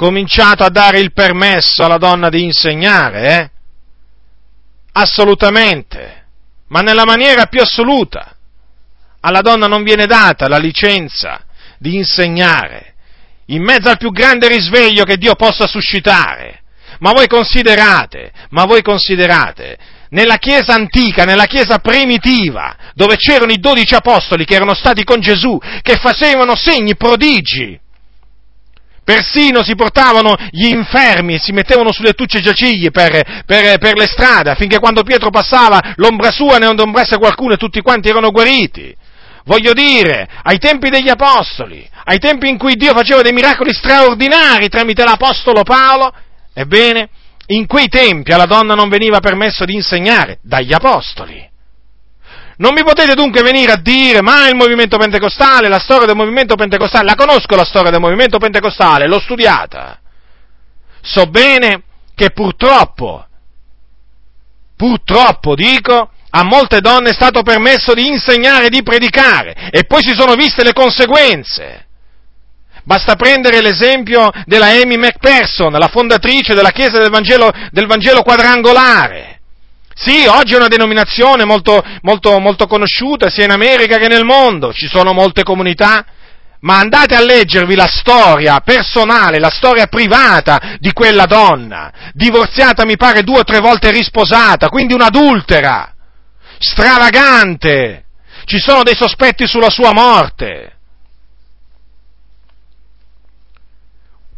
[0.00, 3.50] cominciato a dare il permesso alla donna di insegnare, eh?
[4.92, 6.24] Assolutamente,
[6.68, 8.34] ma nella maniera più assoluta.
[9.20, 11.44] Alla donna non viene data la licenza
[11.78, 12.94] di insegnare,
[13.48, 16.62] in mezzo al più grande risveglio che Dio possa suscitare.
[17.00, 19.76] Ma voi considerate, ma voi considerate,
[20.10, 25.20] nella Chiesa antica, nella Chiesa primitiva, dove c'erano i dodici apostoli che erano stati con
[25.20, 27.78] Gesù, che facevano segni, prodigi,
[29.10, 34.06] persino si portavano gli infermi e si mettevano sulle tucce giaciglie per, per, per, le
[34.06, 38.94] strade, affinché quando Pietro passava l'ombra sua ne ombrasse qualcuno e tutti quanti erano guariti.
[39.44, 44.68] Voglio dire, ai tempi degli apostoli, ai tempi in cui Dio faceva dei miracoli straordinari
[44.68, 46.12] tramite l'apostolo Paolo,
[46.54, 47.08] ebbene,
[47.46, 51.48] in quei tempi alla donna non veniva permesso di insegnare dagli apostoli.
[52.60, 56.56] Non mi potete dunque venire a dire, ma il movimento pentecostale, la storia del movimento
[56.56, 59.98] pentecostale, la conosco la storia del movimento pentecostale, l'ho studiata.
[61.00, 61.82] So bene
[62.14, 63.26] che purtroppo,
[64.76, 70.02] purtroppo dico, a molte donne è stato permesso di insegnare e di predicare e poi
[70.02, 71.86] si sono viste le conseguenze.
[72.84, 79.39] Basta prendere l'esempio della Amy McPherson, la fondatrice della Chiesa del Vangelo, del Vangelo quadrangolare.
[80.02, 84.72] Sì, oggi è una denominazione molto, molto, molto conosciuta sia in America che nel mondo,
[84.72, 86.06] ci sono molte comunità,
[86.60, 92.96] ma andate a leggervi la storia personale, la storia privata di quella donna, divorziata mi
[92.96, 95.94] pare due o tre volte risposata, quindi un'adultera.
[96.58, 98.04] Stravagante,
[98.46, 100.76] ci sono dei sospetti sulla sua morte.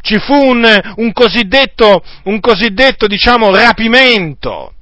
[0.00, 4.72] ci fu un, un cosiddetto, un cosiddetto, diciamo, rapimento.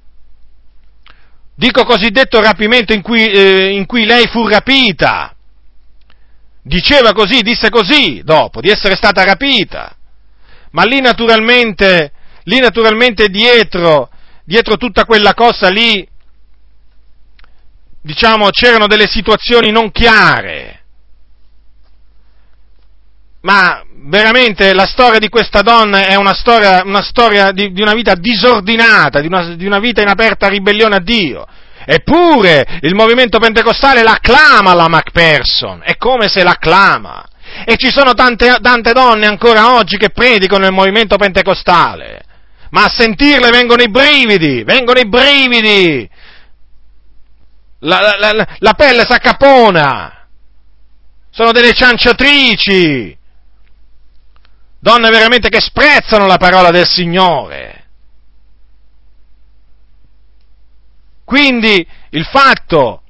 [1.61, 5.37] Dico cosiddetto rapimento in cui, eh, in cui lei fu rapita.
[6.63, 9.95] Diceva così, disse così dopo di essere stata rapita.
[10.71, 12.13] Ma lì naturalmente,
[12.45, 14.09] lì naturalmente dietro,
[14.43, 16.09] dietro tutta quella cosa lì,
[18.01, 20.81] diciamo, c'erano delle situazioni non chiare
[23.43, 27.93] ma veramente la storia di questa donna è una storia, una storia di, di, una
[27.93, 31.47] vita disordinata, di una, di una vita in aperta ribellione a Dio.
[31.85, 37.25] Eppure il movimento pentecostale l'acclama la Macpherson, è come se l'acclama.
[37.65, 42.23] E ci sono tante, tante donne ancora oggi che predicano il movimento pentecostale,
[42.71, 46.09] ma a sentirle vengono i brividi, vengono i brividi,
[47.81, 50.27] la, la, la, la pelle s'accapona,
[51.31, 53.19] sono delle cianciatrici,
[54.81, 57.85] donne veramente che sprezzano la parola del Signore.
[61.25, 63.03] Quindi il fatto,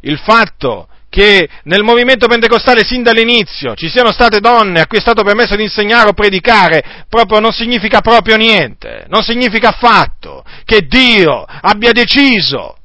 [0.00, 5.00] il fatto che nel movimento pentecostale sin dall'inizio ci siano state donne a cui è
[5.00, 10.86] stato permesso di insegnare o predicare, proprio non significa proprio niente, non significa affatto che
[10.86, 12.76] Dio abbia deciso,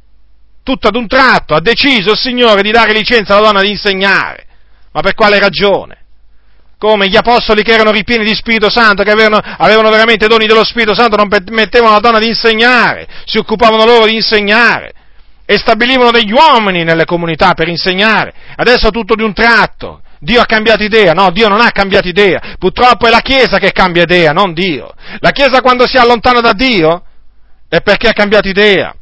[0.63, 4.45] tutto ad un tratto, ha deciso il Signore di dare licenza alla donna di insegnare.
[4.91, 5.97] Ma per quale ragione?
[6.79, 10.63] Come gli apostoli che erano ripieni di Spirito Santo, che avevano, avevano veramente doni dello
[10.63, 14.93] Spirito Santo, non permettevano alla donna di insegnare, si occupavano loro di insegnare
[15.45, 18.33] e stabilivano degli uomini nelle comunità per insegnare.
[18.55, 20.01] Adesso tutto di un tratto.
[20.19, 22.55] Dio ha cambiato idea, no, Dio non ha cambiato idea.
[22.57, 24.93] Purtroppo è la Chiesa che cambia idea, non Dio.
[25.19, 27.03] La Chiesa quando si allontana da Dio
[27.67, 28.93] è perché ha cambiato idea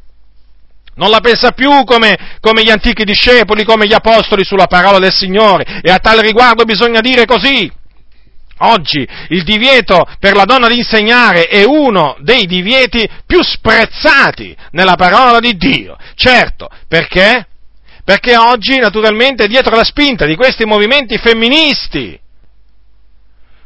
[0.98, 5.12] non la pensa più come, come, gli antichi discepoli, come gli apostoli sulla parola del
[5.12, 5.80] Signore.
[5.80, 7.72] E a tal riguardo bisogna dire così.
[8.60, 14.96] Oggi il divieto per la donna di insegnare è uno dei divieti più sprezzati nella
[14.96, 15.96] parola di Dio.
[16.16, 17.46] Certo, perché?
[18.04, 22.18] Perché oggi naturalmente dietro la spinta di questi movimenti femministi,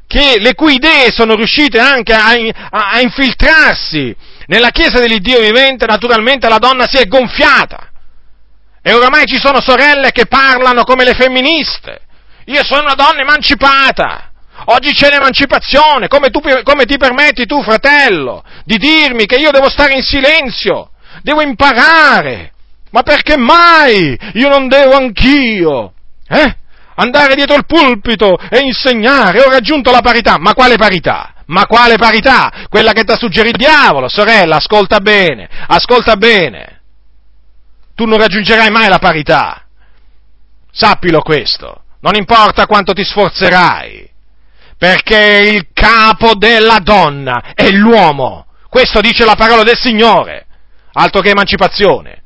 [0.07, 2.33] che, le cui idee sono riuscite anche a,
[2.69, 4.15] a, a infiltrarsi
[4.53, 7.89] nella Chiesa dell'Iddio vivente, naturalmente la donna si è gonfiata.
[8.83, 12.03] E oramai ci sono sorelle che parlano come le femministe.
[12.47, 14.31] Io sono una donna emancipata.
[14.67, 16.07] Oggi c'è l'emancipazione.
[16.07, 20.91] Come, tu, come ti permetti tu, fratello, di dirmi che io devo stare in silenzio?
[21.23, 22.53] Devo imparare.
[22.91, 24.19] Ma perché mai?
[24.35, 25.95] Io non devo anch'io.
[26.29, 26.57] Eh?
[26.97, 29.41] Andare dietro il pulpito e insegnare.
[29.41, 30.37] Ho raggiunto la parità.
[30.39, 31.32] Ma quale parità?
[31.53, 32.67] Ma quale parità?
[32.71, 36.81] Quella che ti ha suggerito il diavolo, sorella, ascolta bene, ascolta bene.
[37.95, 39.67] Tu non raggiungerai mai la parità.
[40.73, 41.83] Sappilo questo.
[42.01, 44.11] Non importa quanto ti sforzerai,
[44.79, 48.47] perché il capo della donna è l'uomo.
[48.71, 50.47] Questo dice la parola del Signore.
[50.93, 52.22] Altro che emancipazione.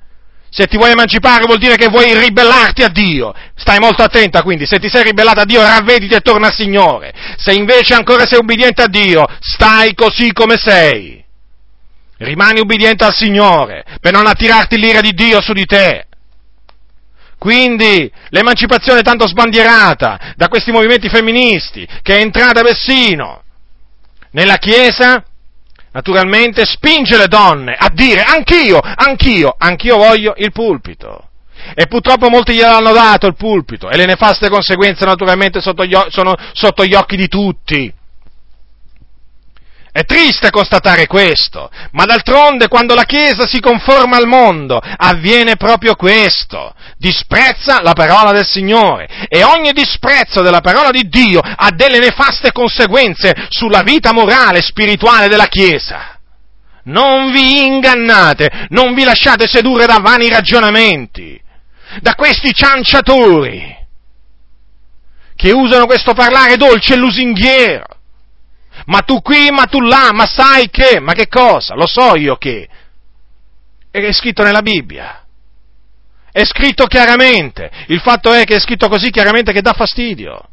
[0.50, 3.34] Se ti vuoi emancipare vuol dire che vuoi ribellarti a Dio.
[3.54, 7.12] Stai molto attenta quindi, se ti sei ribellato a Dio ravvediti e torna al Signore.
[7.36, 11.24] Se invece ancora sei ubbidiente a Dio, stai così come sei.
[12.18, 16.06] Rimani ubbidiente al Signore per non attirarti l'ira di Dio su di te.
[17.38, 23.42] Quindi l'emancipazione tanto sbandierata da questi movimenti femministi, che è entrata persino
[24.30, 25.22] nella Chiesa,
[25.96, 31.30] naturalmente spinge le donne a dire anch'io, anch'io, anch'io voglio il pulpito.
[31.74, 36.34] E purtroppo molti gliel'hanno dato il pulpito e le nefaste conseguenze naturalmente sotto gli, sono
[36.52, 37.90] sotto gli occhi di tutti.
[39.96, 45.94] È triste constatare questo, ma d'altronde quando la Chiesa si conforma al mondo avviene proprio
[45.94, 51.98] questo, disprezza la parola del Signore e ogni disprezzo della parola di Dio ha delle
[51.98, 56.18] nefaste conseguenze sulla vita morale e spirituale della Chiesa.
[56.84, 61.40] Non vi ingannate, non vi lasciate sedurre da vani ragionamenti,
[62.02, 63.74] da questi cianciatori
[65.34, 67.95] che usano questo parlare dolce e lusinghiero
[68.84, 71.74] ma tu qui, ma tu là, ma sai che, ma che cosa?
[71.74, 72.68] Lo so io che.
[73.90, 75.24] È scritto nella Bibbia.
[76.30, 77.70] È scritto chiaramente.
[77.86, 80.48] Il fatto è che è scritto così chiaramente che dà fastidio.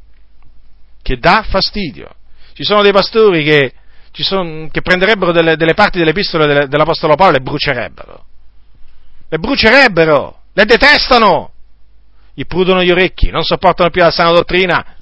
[1.02, 2.10] Che dà fastidio.
[2.54, 3.74] Ci sono dei pastori che,
[4.12, 8.26] sono, che prenderebbero delle, delle, parti delle epistole dell'Apostolo Paolo e le brucerebbero.
[9.28, 11.52] Le brucerebbero, le detestano,
[12.34, 14.96] gli prudono gli orecchi, non sopportano più la sana dottrina,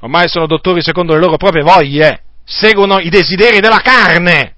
[0.00, 4.54] ormai sono dottori secondo le loro proprie voglie seguono i desideri della carne.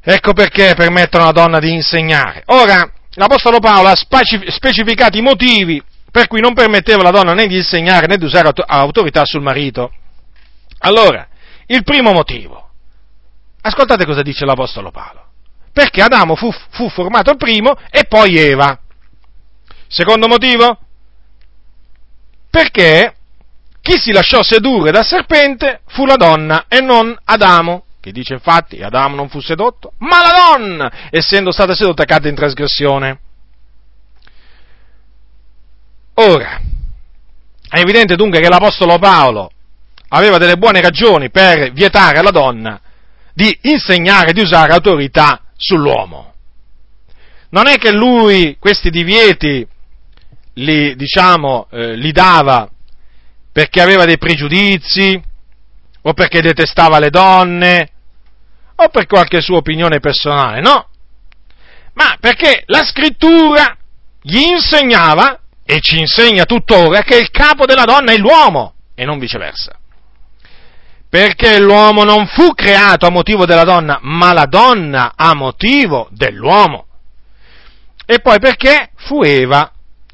[0.00, 2.42] Ecco perché permettono alla donna di insegnare.
[2.46, 7.56] Ora, l'Apostolo Paolo ha specificato i motivi per cui non permetteva alla donna né di
[7.56, 9.92] insegnare né di usare autorità sul marito.
[10.78, 11.26] Allora,
[11.66, 12.70] il primo motivo.
[13.62, 15.22] Ascoltate cosa dice l'Apostolo Paolo.
[15.72, 18.78] Perché Adamo fu, fu formato primo e poi Eva.
[19.88, 20.78] Secondo motivo?
[22.50, 23.14] Perché
[23.84, 28.80] chi si lasciò sedurre dal serpente fu la donna e non Adamo, che dice infatti
[28.80, 33.18] Adamo non fu sedotto, ma la donna, essendo stata sedotta, cadde in trasgressione.
[36.14, 36.58] Ora,
[37.68, 39.50] è evidente dunque che l'Apostolo Paolo
[40.08, 42.80] aveva delle buone ragioni per vietare alla donna
[43.34, 46.32] di insegnare, di usare autorità sull'uomo.
[47.50, 49.66] Non è che lui questi divieti
[50.54, 52.70] li, diciamo, eh, li dava
[53.54, 55.22] perché aveva dei pregiudizi,
[56.02, 57.88] o perché detestava le donne,
[58.74, 60.88] o per qualche sua opinione personale, no,
[61.92, 63.76] ma perché la scrittura
[64.20, 69.20] gli insegnava, e ci insegna tuttora, che il capo della donna è l'uomo, e non
[69.20, 69.78] viceversa.
[71.08, 76.86] Perché l'uomo non fu creato a motivo della donna, ma la donna a motivo dell'uomo.
[78.04, 79.70] E poi perché fu Eva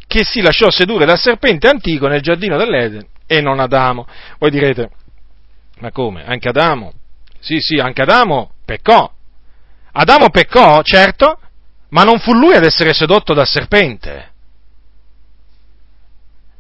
[0.06, 4.08] che si lasciò sedurre dal serpente antico nel giardino dell'Eden e non Adamo.
[4.40, 4.90] Voi direte,
[5.78, 6.24] ma come?
[6.24, 6.92] Anche Adamo?
[7.38, 9.08] Sì, sì, anche Adamo peccò.
[9.92, 11.38] Adamo peccò, certo,
[11.90, 14.32] ma non fu lui ad essere sedotto dal serpente.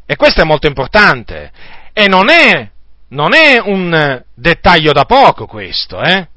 [0.06, 1.50] E questo è molto importante.
[1.92, 2.70] E non è
[3.08, 6.28] non è un dettaglio da poco questo, eh?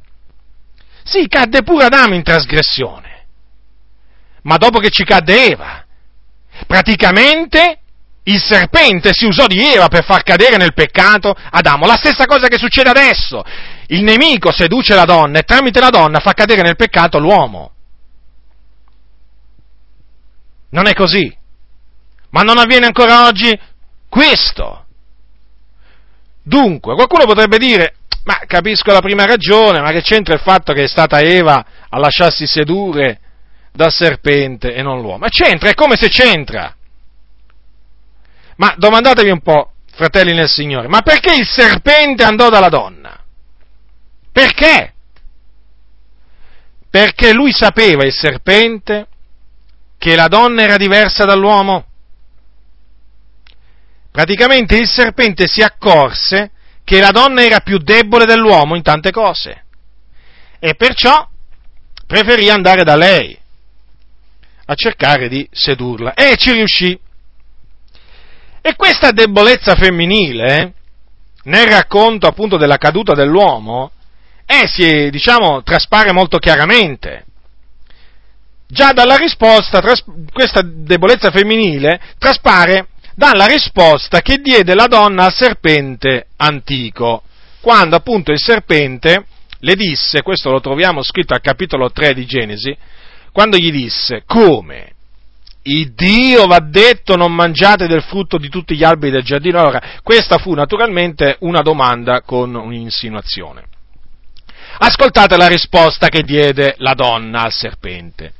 [1.03, 3.25] Sì, cadde pure Adamo in trasgressione,
[4.41, 5.85] ma dopo che ci cadde Eva.
[6.65, 7.81] Praticamente
[8.23, 11.85] il serpente si usò di Eva per far cadere nel peccato Adamo.
[11.85, 13.43] La stessa cosa che succede adesso.
[13.87, 17.71] Il nemico seduce la donna e tramite la donna fa cadere nel peccato l'uomo.
[20.69, 21.35] Non è così.
[22.29, 23.57] Ma non avviene ancora oggi
[24.07, 24.85] questo.
[26.41, 30.83] Dunque, qualcuno potrebbe dire, ma capisco la prima ragione, ma che c'entra il fatto che
[30.83, 33.19] è stata Eva a lasciarsi sedurre
[33.71, 35.19] dal serpente e non l'uomo?
[35.19, 36.75] Ma c'entra, è come se c'entra.
[38.57, 43.23] Ma domandatevi un po', fratelli nel Signore, ma perché il serpente andò dalla donna?
[44.31, 44.93] Perché?
[46.89, 49.07] Perché lui sapeva, il serpente,
[49.97, 51.85] che la donna era diversa dall'uomo?
[54.13, 56.51] praticamente il serpente si accorse
[56.83, 59.65] che la donna era più debole dell'uomo in tante cose
[60.59, 61.27] e perciò
[62.05, 63.35] preferì andare da lei
[64.65, 66.97] a cercare di sedurla e ci riuscì.
[68.65, 70.71] E questa debolezza femminile, eh,
[71.43, 73.91] nel racconto appunto della caduta dell'uomo,
[74.45, 77.25] eh, si, diciamo, traspare molto chiaramente.
[78.65, 85.33] Già dalla risposta, tras- questa debolezza femminile traspare dalla risposta che diede la donna al
[85.33, 87.23] serpente antico,
[87.59, 89.25] quando appunto il serpente
[89.59, 92.73] le disse, questo lo troviamo scritto al capitolo 3 di Genesi,
[93.33, 94.92] quando gli disse, come?
[95.65, 99.59] Il Dio va detto non mangiate del frutto di tutti gli alberi del giardino.
[99.59, 103.63] Allora, questa fu naturalmente una domanda con un'insinuazione.
[104.79, 108.33] Ascoltate la risposta che diede la donna al serpente.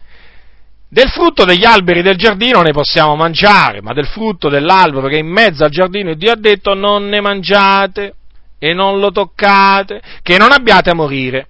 [0.90, 5.20] Del frutto degli alberi del giardino ne possiamo mangiare, ma del frutto dell'albero che è
[5.20, 8.16] in mezzo al giardino Dio ha detto non ne mangiate
[8.60, 11.48] e non lo toccate, che non abbiate a morire.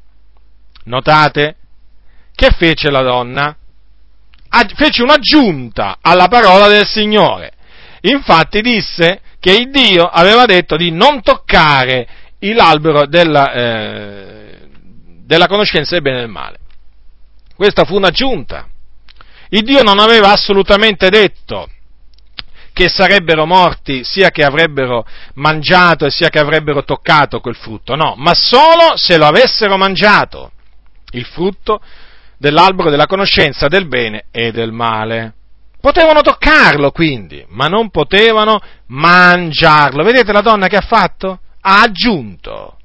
[0.85, 1.55] Notate
[2.35, 3.55] che fece la donna?
[4.75, 7.51] Fece un'aggiunta alla parola del Signore.
[8.01, 12.07] Infatti disse che il Dio aveva detto di non toccare
[12.39, 14.57] l'albero della, eh,
[15.25, 16.57] della conoscenza del bene e del male.
[17.55, 18.67] Questa fu un'aggiunta.
[19.49, 21.69] Il Dio non aveva assolutamente detto
[22.73, 28.15] che sarebbero morti sia che avrebbero mangiato e sia che avrebbero toccato quel frutto, no,
[28.17, 30.51] ma solo se lo avessero mangiato,
[31.11, 31.81] il frutto
[32.37, 35.33] dell'albero della conoscenza del bene e del male.
[35.79, 40.03] Potevano toccarlo quindi, ma non potevano mangiarlo.
[40.03, 41.39] Vedete la donna che ha fatto?
[41.61, 42.77] Ha aggiunto.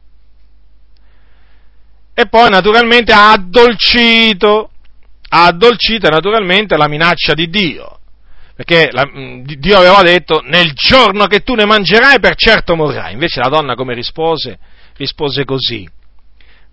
[2.15, 4.71] E poi naturalmente ha addolcito
[5.29, 7.99] ha addolcito naturalmente la minaccia di Dio,
[8.55, 9.05] perché la,
[9.45, 13.75] Dio aveva detto nel giorno che tu ne mangerai per certo morrai, invece la donna
[13.75, 14.59] come rispose?
[14.97, 15.89] Rispose così,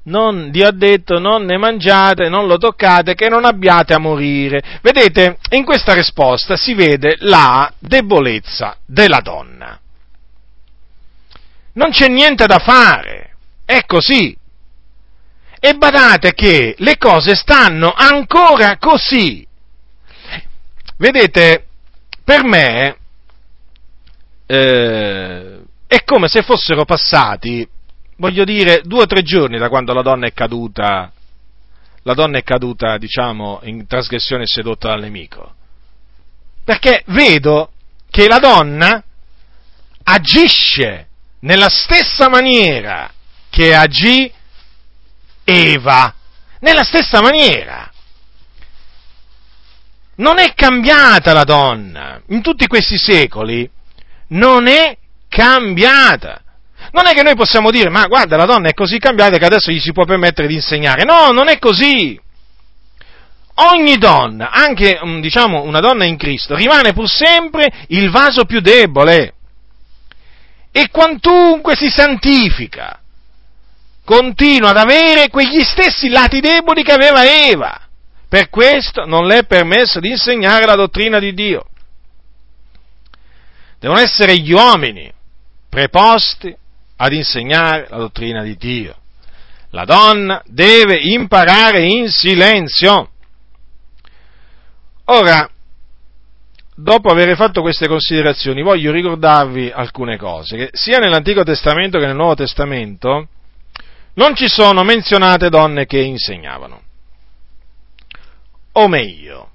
[0.05, 4.79] non, Dio ha detto non ne mangiate, non lo toccate, che non abbiate a morire.
[4.81, 9.79] Vedete, in questa risposta si vede la debolezza della donna.
[11.73, 13.35] Non c'è niente da fare,
[13.65, 14.35] è così.
[15.59, 19.45] E badate che le cose stanno ancora così.
[20.97, 21.65] Vedete,
[22.23, 22.97] per me
[24.45, 27.67] eh, è come se fossero passati
[28.17, 31.11] voglio dire, due o tre giorni da quando la donna è caduta,
[32.03, 35.55] la donna è caduta, diciamo, in trasgressione sedotta dal nemico.
[36.63, 37.71] Perché vedo
[38.09, 39.03] che la donna
[40.03, 41.07] agisce
[41.39, 43.11] nella stessa maniera
[43.49, 44.31] che agì
[45.43, 46.13] Eva,
[46.59, 47.91] nella stessa maniera.
[50.17, 53.69] Non è cambiata la donna, in tutti questi secoli
[54.27, 54.97] non è
[55.27, 56.41] cambiata.
[56.95, 59.69] Non è che noi possiamo dire, ma guarda, la donna è così cambiata che adesso
[59.69, 61.03] gli si può permettere di insegnare.
[61.03, 62.17] No, non è così.
[63.55, 68.61] Ogni donna, anche mm, diciamo una donna in Cristo, rimane pur sempre il vaso più
[68.61, 69.33] debole.
[70.71, 72.97] E quantunque si santifica,
[74.05, 77.77] continua ad avere quegli stessi lati deboli che aveva Eva.
[78.29, 81.65] Per questo non le è permesso di insegnare la dottrina di Dio.
[83.79, 85.11] Devono essere gli uomini
[85.69, 86.55] preposti
[86.97, 88.95] ad insegnare la dottrina di Dio.
[89.71, 93.09] La donna deve imparare in silenzio.
[95.05, 95.49] Ora,
[96.75, 102.15] dopo aver fatto queste considerazioni, voglio ricordarvi alcune cose, che sia nell'Antico Testamento che nel
[102.15, 103.27] Nuovo Testamento
[104.15, 106.81] non ci sono menzionate donne che insegnavano.
[108.73, 109.51] O meglio,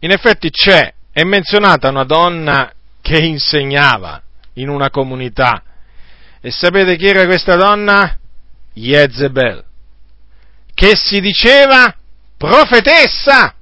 [0.00, 4.20] in effetti c'è, è menzionata una donna che insegnava
[4.54, 5.62] in una comunità.
[6.46, 8.18] E sapete chi era questa donna?
[8.74, 9.64] Jezebel,
[10.74, 11.96] che si diceva
[12.36, 13.54] profetessa.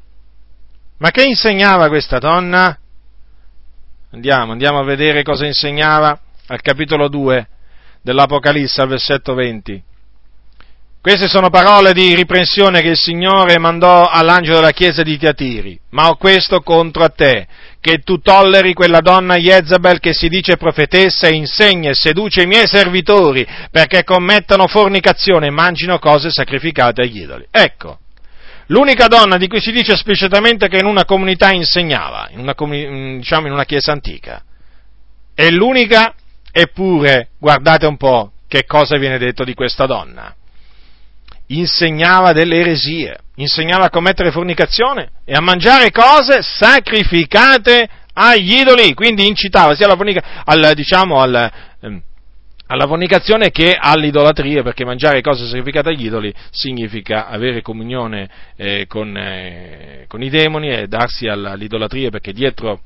[0.99, 2.77] Ma che insegnava questa donna?
[4.11, 6.19] Andiamo, andiamo a vedere cosa insegnava
[6.49, 7.49] al capitolo 2
[8.03, 9.81] dell'Apocalisse, al versetto 20.
[11.01, 15.79] Queste sono parole di riprensione che il Signore mandò all'angelo della chiesa di Tiatiri.
[15.91, 17.47] Ma ho questo contro a te,
[17.83, 22.47] che tu tolleri quella donna Jezabel che si dice profetessa e insegna e seduce i
[22.47, 27.45] miei servitori perché commettano fornicazione e mangino cose sacrificate agli idoli.
[27.51, 27.99] Ecco,
[28.67, 33.17] l'unica donna di cui si dice esplicitamente che in una comunità insegnava, in una, mm,
[33.17, 34.45] diciamo in una chiesa antica,
[35.35, 36.15] è l'unica,
[36.53, 40.33] eppure guardate un po' che cosa viene detto di questa donna.
[41.49, 49.27] Insegnava delle eresie, insegnava a commettere fornicazione e a mangiare cose sacrificate agli idoli, quindi
[49.27, 52.03] incitava sia alla, fornica, al, diciamo, al, ehm,
[52.67, 59.17] alla fornicazione che all'idolatria, perché mangiare cose sacrificate agli idoli significa avere comunione eh, con,
[59.17, 62.81] eh, con, i demoni e darsi all'idolatria, perché dietro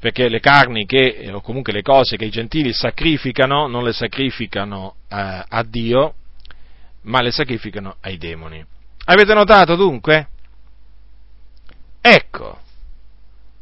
[0.00, 4.94] perché le carni che, o comunque le cose che i gentili sacrificano, non le sacrificano
[5.10, 6.14] eh, a Dio,
[7.02, 8.64] ma le sacrificano ai demoni.
[9.04, 10.28] Avete notato dunque?
[12.00, 12.58] Ecco,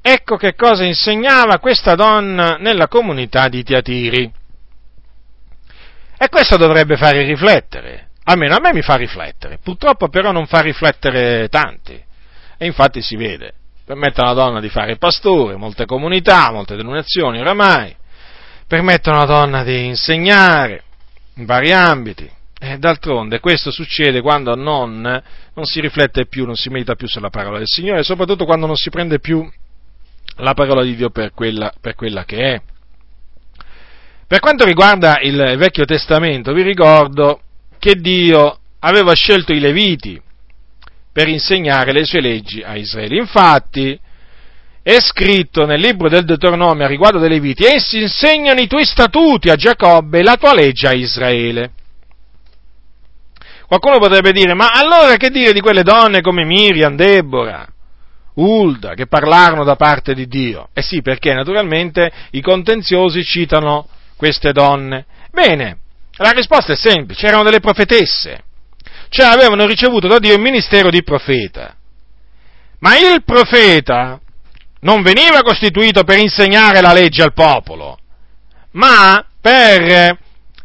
[0.01, 4.33] ecco che cosa insegnava questa donna nella comunità di Tiatiri.
[6.17, 10.61] E questo dovrebbe fare riflettere, almeno a me mi fa riflettere, purtroppo però non fa
[10.61, 12.01] riflettere tanti.
[12.57, 17.95] E infatti si vede, permettono alla donna di fare pastore, molte comunità, molte denominazioni oramai,
[18.67, 20.83] permettono alla donna di insegnare
[21.35, 22.29] in vari ambiti,
[22.79, 27.59] d'altronde questo succede quando non, non, si riflette più, non si medita più sulla parola
[27.59, 29.49] del Signore, soprattutto quando non si prende più
[30.37, 32.61] la parola di Dio per quella, per quella che è.
[34.27, 37.41] Per quanto riguarda il Vecchio Testamento, vi ricordo
[37.79, 40.21] che Dio aveva scelto i Leviti
[41.13, 43.17] per insegnare le sue leggi a Israele.
[43.17, 43.99] Infatti,
[44.83, 49.49] è scritto nel libro del Deuteronomio a riguardo dei Leviti, essi insegnano i tuoi statuti
[49.49, 51.73] a Giacobbe e la tua legge a Israele.
[53.69, 57.69] Qualcuno potrebbe dire, ma allora che dire di quelle donne come Miriam, Deborah,
[58.37, 60.71] Ulda, che parlarono da parte di Dio?
[60.73, 65.05] Eh sì, perché naturalmente i contenziosi citano queste donne.
[65.31, 65.81] Bene,
[66.13, 68.43] la risposta è semplice, erano delle profetesse,
[69.11, 71.77] cioè avevano ricevuto da Dio il ministero di profeta.
[72.79, 74.19] Ma il profeta
[74.81, 77.99] non veniva costituito per insegnare la legge al popolo,
[78.71, 80.17] ma per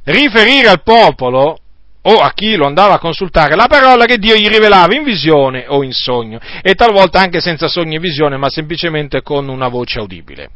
[0.05, 1.57] riferire al popolo
[2.03, 5.65] o a chi lo andava a consultare la parola che Dio gli rivelava in visione
[5.67, 9.99] o in sogno, e talvolta anche senza sogno e visione, ma semplicemente con una voce
[9.99, 10.49] udibile.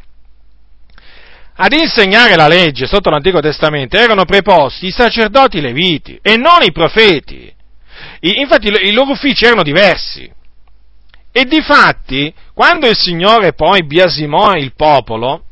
[1.59, 6.71] Ad insegnare la legge sotto l'Antico Testamento erano preposti i sacerdoti leviti e non i
[6.71, 7.51] profeti.
[8.19, 10.31] Infatti i loro uffici erano diversi.
[11.31, 15.43] E difatti, quando il Signore poi biasimò il popolo,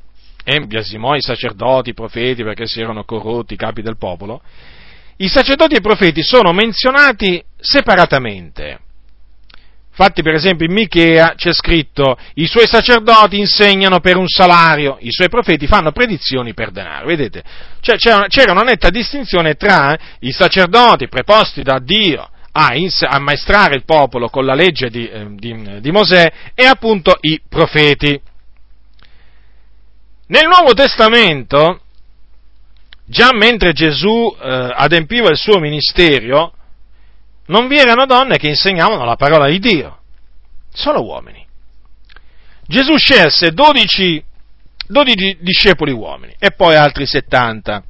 [0.43, 4.41] e biasimò i sacerdoti, i profeti perché si erano corrotti i capi del popolo,
[5.17, 8.79] i sacerdoti e i profeti sono menzionati separatamente.
[9.97, 15.11] Infatti, per esempio, in Michea c'è scritto: i suoi sacerdoti insegnano per un salario, i
[15.11, 17.05] suoi profeti fanno predizioni per denaro.
[17.05, 17.41] Vedete?
[17.79, 17.95] Cioè,
[18.27, 22.69] c'era una netta distinzione tra i sacerdoti preposti da Dio a
[23.09, 28.19] ammaestrare il popolo con la legge di, eh, di, di Mosè e appunto i profeti.
[30.27, 31.81] Nel Nuovo Testamento,
[33.05, 36.53] già mentre Gesù eh, adempiva il suo ministero,
[37.47, 39.99] non vi erano donne che insegnavano la parola di Dio,
[40.73, 41.45] solo uomini.
[42.67, 44.23] Gesù scelse 12,
[44.87, 47.83] 12 discepoli uomini e poi altri 70,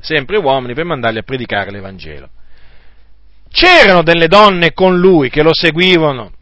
[0.00, 2.28] sempre uomini, per mandarli a predicare l'Evangelo.
[3.50, 6.32] C'erano delle donne con lui che lo seguivano,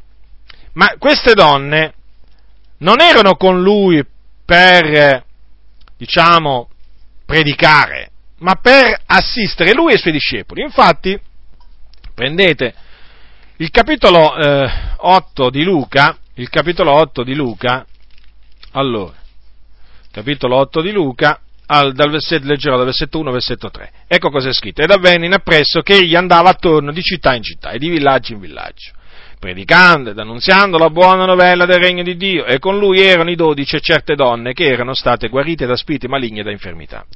[0.73, 1.95] ma queste donne
[2.79, 4.05] non erano con lui
[4.45, 5.25] per,
[5.97, 6.69] diciamo,
[7.25, 10.63] predicare, ma per assistere lui e i suoi discepoli.
[10.63, 11.19] Infatti,
[12.15, 12.75] prendete
[13.57, 17.87] il capitolo eh, 8 di Luca, il capitolo 8 di Luca,
[18.73, 19.15] allora,
[20.11, 23.93] capitolo 8 di Luca, al, dal versetto, leggerò dal versetto 1 al versetto 3.
[24.07, 24.83] Ecco cosa è scritto.
[24.83, 28.35] Ed avvenne in appresso che egli andava attorno di città in città e di villaggio
[28.35, 28.93] in villaggio
[29.47, 33.37] predicando ed annunziando la buona novella del regno di Dio, e con lui erano i
[33.37, 37.07] dodici e certe donne che erano state guarite da spiriti maligni e da infermità.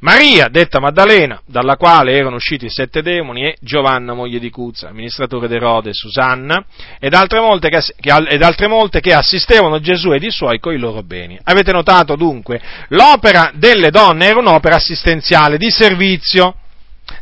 [0.00, 5.48] Maria, detta Maddalena, dalla quale erano usciti sette demoni, e Giovanna, moglie di Cuzza, amministratore
[5.48, 6.62] d'Erode, Susanna,
[7.00, 11.02] ed altre, molte che, ed altre molte che assistevano Gesù ed i suoi coi loro
[11.02, 11.38] beni.
[11.42, 16.54] Avete notato dunque, l'opera delle donne era un'opera assistenziale, di servizio.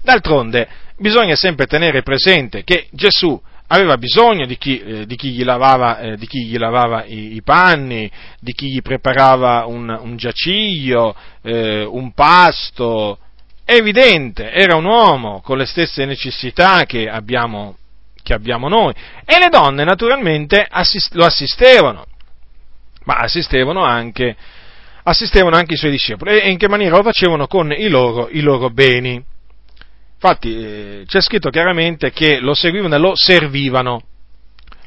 [0.02, 5.44] D'altronde, bisogna sempre tenere presente che Gesù aveva bisogno di chi, eh, di chi gli
[5.44, 8.10] lavava, eh, chi gli lavava i, i, panni,
[8.40, 13.18] di chi gli preparava un, un giaciglio, eh, un pasto.
[13.64, 17.76] È evidente, era un uomo con le stesse necessità che abbiamo,
[18.22, 18.94] che abbiamo noi.
[19.24, 22.04] E le donne naturalmente assist, lo assistevano,
[23.04, 24.36] ma assistevano anche,
[25.02, 26.38] assistevano anche i suoi discepoli.
[26.38, 27.48] E in che maniera lo facevano?
[27.48, 29.34] Con i loro, i loro beni.
[30.16, 34.02] Infatti eh, c'è scritto chiaramente che lo seguivano e lo servivano.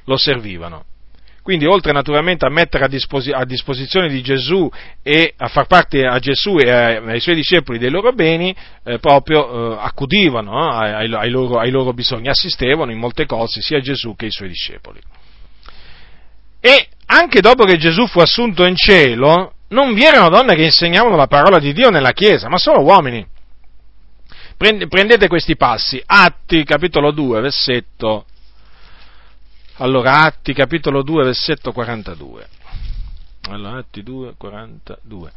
[0.06, 0.86] Lo servivano.
[1.44, 4.70] Quindi oltre naturalmente a mettere a, disposi- a, disposizione di Gesù
[5.02, 9.74] e a far parte a Gesù e ai suoi discepoli dei loro beni, eh, proprio
[9.74, 10.52] eh, accudivano
[10.84, 14.32] eh, ai, ai, loro, ai, loro, bisogni, assistevano in molte cose sia Gesù che i
[14.32, 15.00] suoi discepoli.
[16.60, 21.16] E anche dopo che Gesù fu assunto in cielo, non vi erano donne che insegnavano
[21.16, 23.26] la parola di Dio nella Chiesa, ma solo uomini
[24.60, 28.26] prendete questi passi, Atti capitolo 2, versetto,
[29.78, 32.48] allora Atti capitolo 2, versetto 42.
[33.50, 35.32] Allora, Atti 2, 42.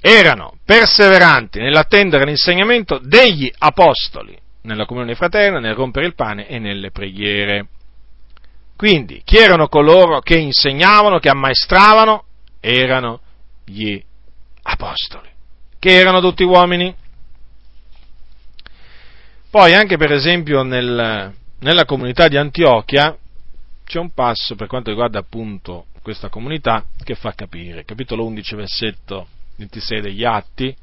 [0.00, 6.92] Erano perseveranti nell'attendere l'insegnamento degli apostoli, nella comunione fraterna, nel rompere il pane e nelle
[6.92, 7.66] preghiere.
[8.76, 12.24] Quindi, chi erano coloro che insegnavano, che ammaestravano?
[12.60, 13.20] Erano
[13.64, 14.00] gli
[14.62, 15.28] apostoli,
[15.80, 16.94] che erano tutti uomini
[19.52, 23.14] poi anche per esempio nel, nella comunità di Antiochia
[23.84, 29.26] c'è un passo per quanto riguarda appunto questa comunità che fa capire, capitolo 11 versetto
[29.56, 30.74] 26 degli Atti,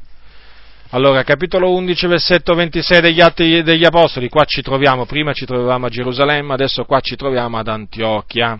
[0.91, 5.87] allora, capitolo 11, versetto 26 degli Atti degli Apostoli, qua ci troviamo, prima ci trovavamo
[5.87, 8.59] a Gerusalemme, adesso qua ci troviamo ad Antiochia.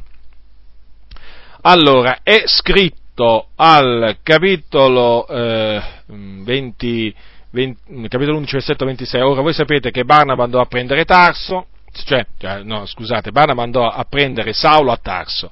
[1.61, 7.15] Allora, è scritto al capitolo eh, 20,
[7.51, 9.21] 20, capitolo 11, versetto 26.
[9.21, 11.67] Ora voi sapete che Barnaba andò a prendere Tarso,
[12.05, 15.51] cioè, cioè no, scusate, Barnaba andò a prendere Saulo a Tarso.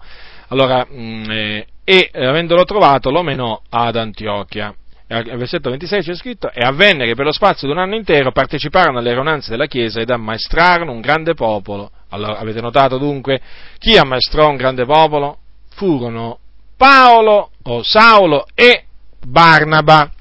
[0.50, 4.74] Allora, mh, mm, eh, e avendolo trovato lo menò ad Antiochia.
[5.10, 8.34] Al versetto 26 c'è scritto, e avvenne che per lo spazio di un anno intero
[8.34, 11.90] parteciparono alle aeronanze della Chiesa ed ammaestrarono un grande popolo.
[12.10, 13.40] Allora, avete notato dunque
[13.80, 15.38] chi ammaestrò un grande popolo?
[15.70, 16.40] Furono
[16.76, 18.84] Paolo o Saulo e
[19.26, 20.12] Barnaba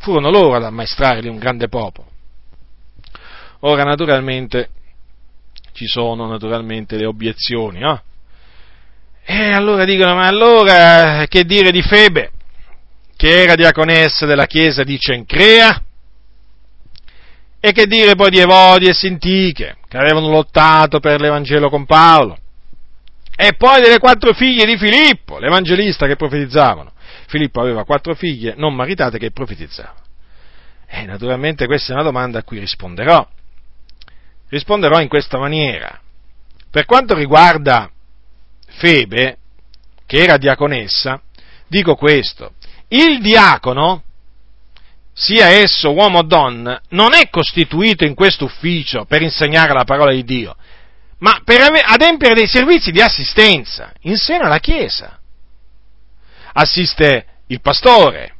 [0.00, 2.08] furono loro ad ammaestrare un grande popolo.
[3.60, 4.70] Ora, naturalmente,
[5.72, 8.02] ci sono naturalmente le obiezioni, no?
[9.22, 12.32] E allora dicono, ma allora che dire di Febe,
[13.16, 15.82] che era diaconessa della chiesa di Cencrea?
[17.60, 22.38] E che dire poi di Evodi e Sintiche, che avevano lottato per l'Evangelo con Paolo?
[23.36, 26.92] E poi delle quattro figlie di Filippo, l'evangelista che profetizzavano.
[27.30, 30.00] Filippo aveva quattro figlie non maritate che profetizzavano.
[30.88, 33.24] E naturalmente questa è una domanda a cui risponderò.
[34.48, 36.00] Risponderò in questa maniera.
[36.68, 37.88] Per quanto riguarda
[38.66, 39.36] Febe,
[40.06, 41.22] che era diaconessa,
[41.68, 42.54] dico questo.
[42.88, 44.02] Il diacono,
[45.12, 50.10] sia esso uomo o donna, non è costituito in questo ufficio per insegnare la parola
[50.10, 50.56] di Dio,
[51.18, 55.19] ma per adempiere dei servizi di assistenza in seno alla Chiesa.
[56.52, 58.34] Assiste il pastore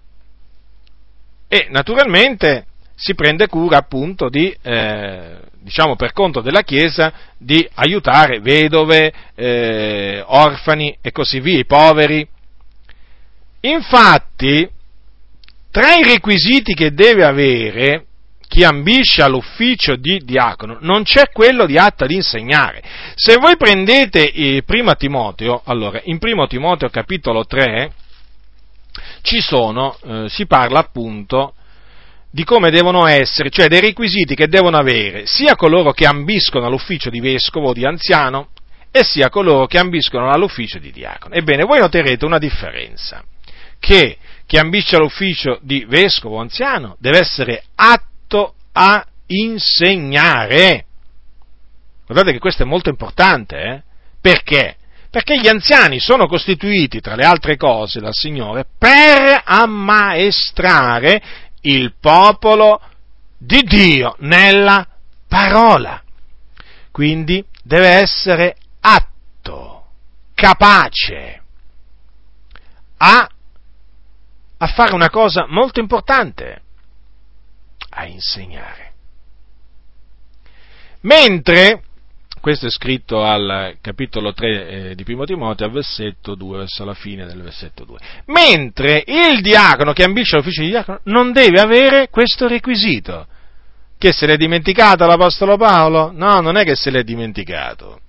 [1.49, 8.41] e naturalmente si prende cura appunto di, eh, diciamo per conto della Chiesa, di aiutare
[8.41, 12.27] vedove, eh, orfani e così via, i poveri.
[13.63, 14.69] Infatti,
[15.71, 18.05] tra i requisiti che deve avere
[18.51, 22.83] chi ambisce all'ufficio di diacono non c'è quello di atto ad insegnare.
[23.15, 27.93] Se voi prendete il primo Timoteo, allora, in primo Timoteo capitolo 3
[29.23, 31.55] ci sono, eh, si parla appunto
[32.29, 37.09] di come devono essere, cioè dei requisiti che devono avere sia coloro che ambiscono all'ufficio
[37.09, 38.49] di vescovo o di anziano
[38.91, 41.37] e sia coloro che ambiscono all'ufficio di diacono.
[41.37, 43.23] Ebbene, voi noterete una differenza,
[43.79, 48.09] che chi ambisce all'ufficio di vescovo o anziano deve essere atto
[48.73, 50.87] a insegnare.
[52.05, 53.83] Guardate che questo è molto importante, eh?
[54.21, 54.77] Perché?
[55.11, 61.23] Perché gli anziani sono costituiti, tra le altre cose, dal Signore per ammaestrare
[61.63, 62.81] il popolo
[63.37, 64.87] di Dio nella
[65.27, 66.03] parola.
[66.91, 69.87] Quindi deve essere atto,
[70.35, 71.43] capace
[72.99, 73.29] a,
[74.59, 76.63] a fare una cosa molto importante,
[77.91, 78.93] a insegnare.
[81.03, 81.83] Mentre
[82.41, 86.95] questo è scritto al capitolo 3 eh, di Primo Timoteo, al versetto 2, verso la
[86.95, 87.99] fine del versetto 2.
[88.27, 93.27] Mentre il diacono che ambisce l'ufficio di diacono non deve avere questo requisito.
[93.99, 96.11] Che se l'è dimenticato l'Apostolo Paolo?
[96.15, 98.01] No, non è che se l'è dimenticato.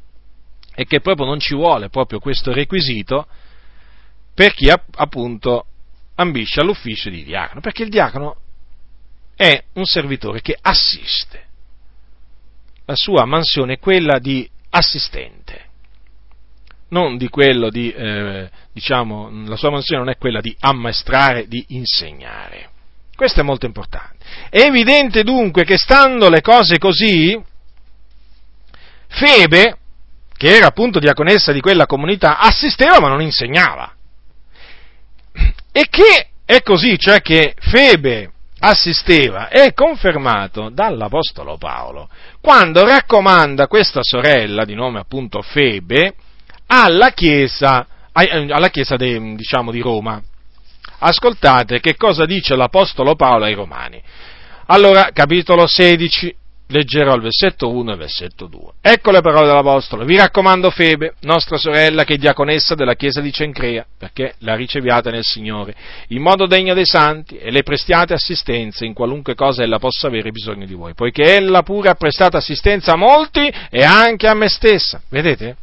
[0.74, 3.28] È che proprio non ci vuole proprio questo requisito
[4.34, 5.66] per chi appunto
[6.16, 7.60] ambisce all'ufficio di diacono.
[7.60, 8.38] Perché il diacono
[9.42, 11.50] è un servitore che assiste
[12.86, 15.70] la sua mansione è quella di assistente,
[16.90, 21.64] non di quello di, eh, diciamo, la sua mansione non è quella di ammaestrare, di
[21.70, 22.70] insegnare.
[23.16, 24.26] Questo è molto importante.
[24.50, 27.42] È evidente dunque che stando le cose così,
[29.08, 29.78] Febe,
[30.36, 33.96] che era appunto diaconessa di quella comunità, assisteva ma non insegnava.
[35.72, 38.32] E che è così, cioè che Febe
[38.64, 42.10] assisteva è confermato dall'Apostolo Paolo
[42.40, 46.14] quando raccomanda questa sorella, di nome appunto Febe,
[46.68, 50.22] alla Chiesa, alla chiesa de, diciamo, di Roma.
[51.00, 54.02] Ascoltate che cosa dice l'Apostolo Paolo ai Romani.
[54.68, 56.36] Allora, capitolo 16,
[56.72, 58.62] leggerò il versetto 1 e il versetto 2.
[58.82, 60.06] Ecco le parole dell'Apostolo.
[60.06, 65.12] Vi raccomando Febe, nostra sorella, che è diaconessa della chiesa di Cencrea, perché la riceviate
[65.12, 65.76] nel Signore,
[66.08, 70.32] in modo degno dei santi, e le prestiate assistenza in qualunque cosa ella possa avere
[70.32, 74.48] bisogno di voi, poiché ella pure ha prestato assistenza a molti e anche a me
[74.48, 75.02] stessa.
[75.10, 75.58] Vedete?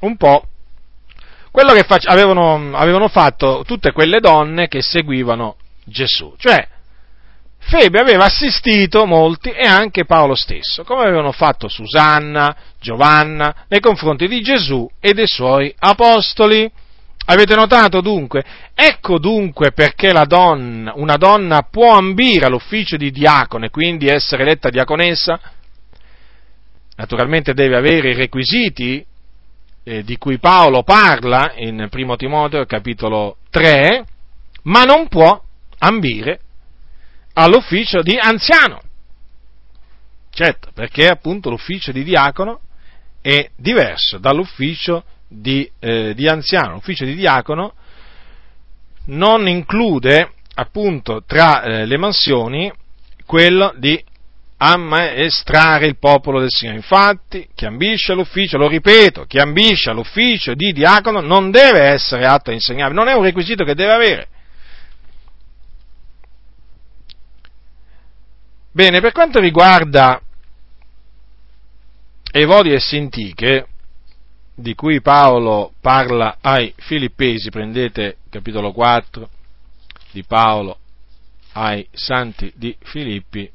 [0.00, 0.46] Un po'
[1.50, 6.66] quello che fac- avevano, avevano fatto tutte quelle donne che seguivano Gesù, cioè
[7.66, 14.28] Febe aveva assistito molti e anche Paolo stesso, come avevano fatto Susanna, Giovanna, nei confronti
[14.28, 16.70] di Gesù e dei suoi apostoli.
[17.26, 18.44] Avete notato dunque?
[18.74, 25.40] Ecco dunque perché donna, una donna può ambire all'ufficio di diacone, quindi essere eletta diaconessa.
[26.96, 29.04] Naturalmente deve avere i requisiti
[29.84, 34.04] eh, di cui Paolo parla in 1 Timoteo capitolo 3,
[34.64, 35.42] ma non può
[35.78, 36.40] ambire
[37.34, 38.82] all'ufficio di anziano.
[40.30, 42.60] Certo, perché appunto l'ufficio di diacono
[43.20, 46.74] è diverso dall'ufficio di, eh, di anziano.
[46.74, 47.74] L'ufficio di diacono
[49.06, 52.72] non include appunto tra eh, le mansioni
[53.24, 54.02] quello di
[54.56, 56.78] ammaestrare il popolo del Signore.
[56.78, 62.50] Infatti, chi ambisce all'ufficio, lo ripeto, chi ambisce all'ufficio di diacono non deve essere atto
[62.50, 64.28] a insegnare, non è un requisito che deve avere.
[68.76, 70.20] Bene, per quanto riguarda
[72.32, 73.68] Evodio e Sintiche,
[74.52, 79.28] di cui Paolo parla ai Filippesi, prendete capitolo 4
[80.10, 80.76] di Paolo
[81.52, 83.48] ai santi di Filippi.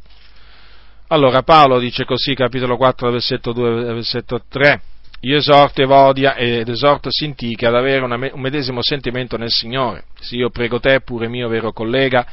[1.08, 4.82] Allora Paolo dice così, capitolo 4, versetto 2 versetto 3,
[5.20, 10.06] io esorto Evodia ed esorto Sintiche ad avere un medesimo sentimento nel Signore.
[10.22, 12.26] Se io prego te, pure mio vero collega,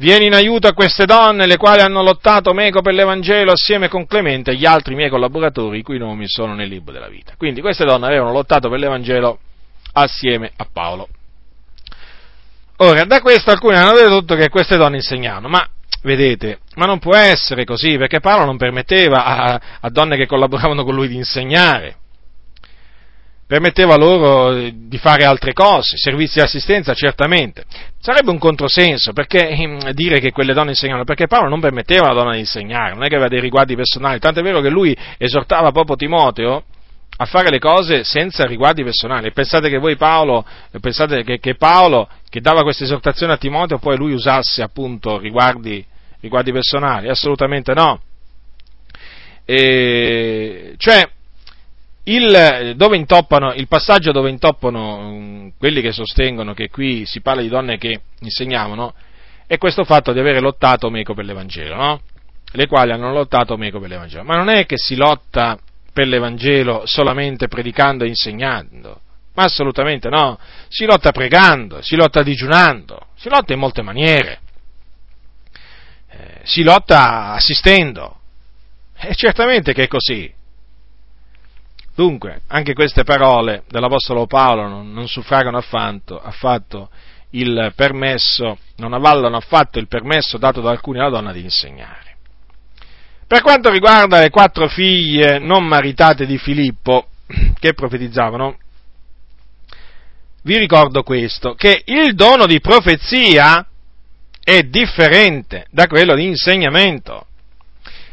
[0.00, 4.06] Vieni in aiuto a queste donne, le quali hanno lottato meco per l'Evangelo assieme con
[4.06, 7.34] Clemente e gli altri miei collaboratori, i cui nomi sono nel libro della vita.
[7.36, 9.38] Quindi queste donne avevano lottato per l'Evangelo
[9.92, 11.06] assieme a Paolo.
[12.78, 15.68] Ora, da questo alcuni hanno dedotto che queste donne insegnavano, ma
[16.02, 20.82] vedete, ma non può essere così, perché Paolo non permetteva a, a donne che collaboravano
[20.82, 21.96] con lui di insegnare.
[23.50, 27.64] Permetteva loro di fare altre cose, servizi di assistenza certamente.
[27.98, 32.20] Sarebbe un controsenso perché ehm, dire che quelle donne insegnavano, perché Paolo non permetteva alla
[32.20, 34.96] donna di insegnare, non è che aveva dei riguardi personali, tanto è vero che lui
[35.18, 36.62] esortava proprio Timoteo
[37.16, 39.32] a fare le cose senza riguardi personali.
[39.32, 40.46] Pensate che voi Paolo,
[40.80, 45.84] pensate che, che Paolo, che dava questa esortazione a Timoteo, poi lui usasse appunto riguardi,
[46.20, 47.08] riguardi personali?
[47.08, 48.00] Assolutamente no.
[49.44, 51.10] E, cioè,
[52.12, 57.42] il, dove intoppano, il passaggio dove intoppano um, quelli che sostengono che qui si parla
[57.42, 58.94] di donne che insegnavano
[59.46, 62.00] è questo fatto di avere lottato meco per l'Evangelo, no?
[62.52, 64.24] Le quali hanno lottato meco per l'Evangelo.
[64.24, 65.58] Ma non è che si lotta
[65.92, 69.00] per l'Evangelo solamente predicando e insegnando,
[69.34, 70.38] ma assolutamente no.
[70.68, 74.40] Si lotta pregando, si lotta digiunando, si lotta in molte maniere.
[76.10, 78.20] Eh, si lotta assistendo.
[78.96, 80.32] E certamente che è così.
[81.94, 86.90] Dunque, anche queste parole dell'Apostolo Paolo non, non suffragano affatto, affatto
[87.30, 92.16] il permesso, non avvallano affatto il permesso dato da alcuni alla donna di insegnare.
[93.26, 97.08] Per quanto riguarda le quattro figlie non maritate di Filippo
[97.60, 98.58] che profetizzavano,
[100.42, 103.64] vi ricordo questo, che il dono di profezia
[104.42, 107.26] è differente da quello di insegnamento.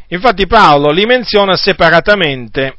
[0.10, 2.78] Infatti Paolo li menziona separatamente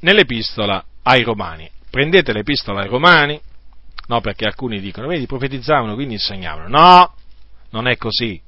[0.00, 1.68] nell'epistola ai Romani.
[1.90, 3.40] Prendete l'epistola ai Romani,
[4.06, 6.68] no perché alcuni dicono, vedi, profetizzavano, quindi insegnavano.
[6.68, 7.14] No,
[7.70, 8.40] non è così.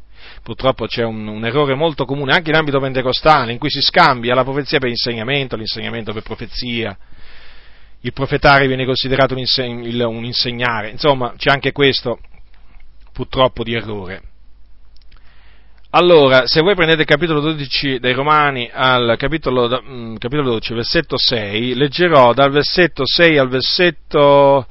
[0.42, 4.34] Purtroppo c'è un, un, errore molto comune anche in ambito pentecostale, in cui si scambia
[4.34, 6.96] la profezia per insegnamento, l'insegnamento per profezia.
[8.00, 10.90] Il profetare viene considerato un, inseg- un insegnare.
[10.90, 12.18] Insomma, c'è anche questo
[13.12, 14.22] purtroppo di errore.
[15.94, 21.18] Allora, se voi prendete il capitolo 12 dei Romani al capitolo, mm, capitolo 12, versetto
[21.18, 24.66] 6, leggerò dal versetto 6 al versetto,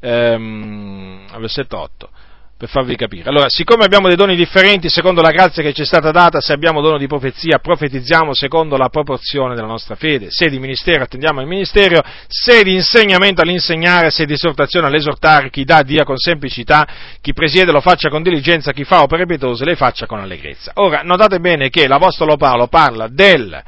[0.00, 2.10] ehm, al versetto 8
[2.58, 3.28] per farvi capire.
[3.28, 6.54] Allora, siccome abbiamo dei doni differenti secondo la grazia che ci è stata data, se
[6.54, 11.42] abbiamo dono di profezia, profetizziamo secondo la proporzione della nostra fede, se di ministero attendiamo
[11.42, 16.86] il ministero, se di insegnamento all'insegnare, se di esortazione all'esortare, chi dà dia con semplicità,
[17.20, 20.72] chi presiede lo faccia con diligenza, chi fa opere pietose le faccia con allegrezza.
[20.76, 23.62] Ora, notate bene che l'Apostolo Paolo parla del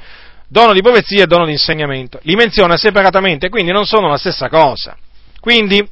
[0.49, 4.49] dono di profezia e dono di insegnamento, li menziona separatamente, quindi non sono la stessa
[4.49, 4.97] cosa.
[5.41, 5.87] Quindi,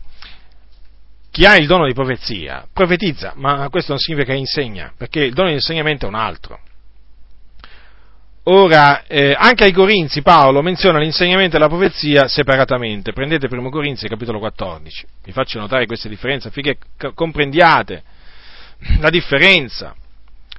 [1.36, 5.34] chi ha il dono di profezia profetizza, ma questo non significa che insegna, perché il
[5.34, 6.60] dono di insegnamento è un altro.
[8.44, 13.12] Ora, eh, anche ai Corinzi Paolo menziona l'insegnamento e la profezia separatamente.
[13.12, 15.06] Prendete 1 Corinzi capitolo 14.
[15.24, 16.78] Vi faccio notare queste differenze affinché
[17.12, 18.02] comprendiate
[19.00, 19.94] la differenza.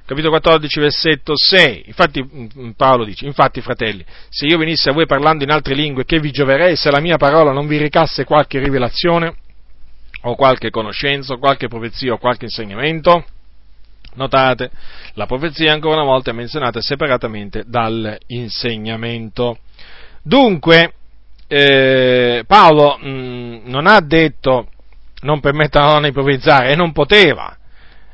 [0.06, 1.82] Capitolo 14, versetto 6.
[1.86, 5.74] Infatti mm, mm, Paolo dice, infatti fratelli, se io venissi a voi parlando in altre
[5.74, 9.34] lingue, che vi gioverei se la mia parola non vi recasse qualche rivelazione?
[10.22, 13.24] O qualche conoscenza, o qualche profezia o qualche insegnamento?
[14.14, 14.70] Notate,
[15.14, 19.58] la profezia ancora una volta è menzionata separatamente dall'insegnamento.
[20.22, 20.94] Dunque,
[21.46, 24.68] eh, Paolo mh, mm, non ha detto
[25.20, 27.56] non permetta alla donna di profetizzare, e non poteva,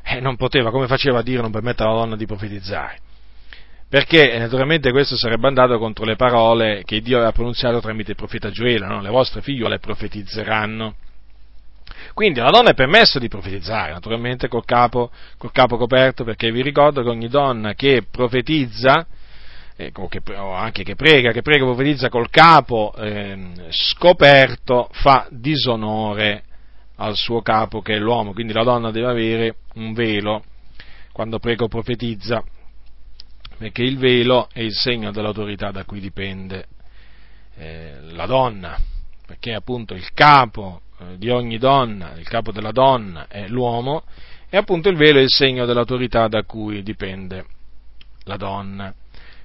[0.03, 2.99] e non poteva, come faceva a dire non permetta alla donna di profetizzare?
[3.87, 8.17] Perché eh, naturalmente questo sarebbe andato contro le parole che Dio aveva pronunziato tramite il
[8.17, 9.01] profeta Gioele, no?
[9.01, 10.95] le vostre figliole profetizzeranno.
[12.15, 16.61] Quindi alla donna è permesso di profetizzare, naturalmente col capo, col capo coperto, perché vi
[16.61, 19.05] ricordo che ogni donna che profetizza,
[19.75, 24.87] eh, o, che, o, anche che prega, che prega o profetizza col capo eh, scoperto,
[24.93, 26.43] fa disonore
[26.95, 30.41] al suo capo che è l'uomo, quindi la donna deve avere un velo
[31.11, 32.41] quando prega o profetizza,
[33.57, 36.65] perché il velo è il segno dell'autorità da cui dipende
[37.57, 38.77] eh, la donna,
[39.27, 40.79] perché appunto il capo
[41.17, 44.03] di ogni donna, il capo della donna è l'uomo,
[44.49, 47.45] e appunto il velo è il segno dell'autorità da cui dipende
[48.23, 48.93] la donna.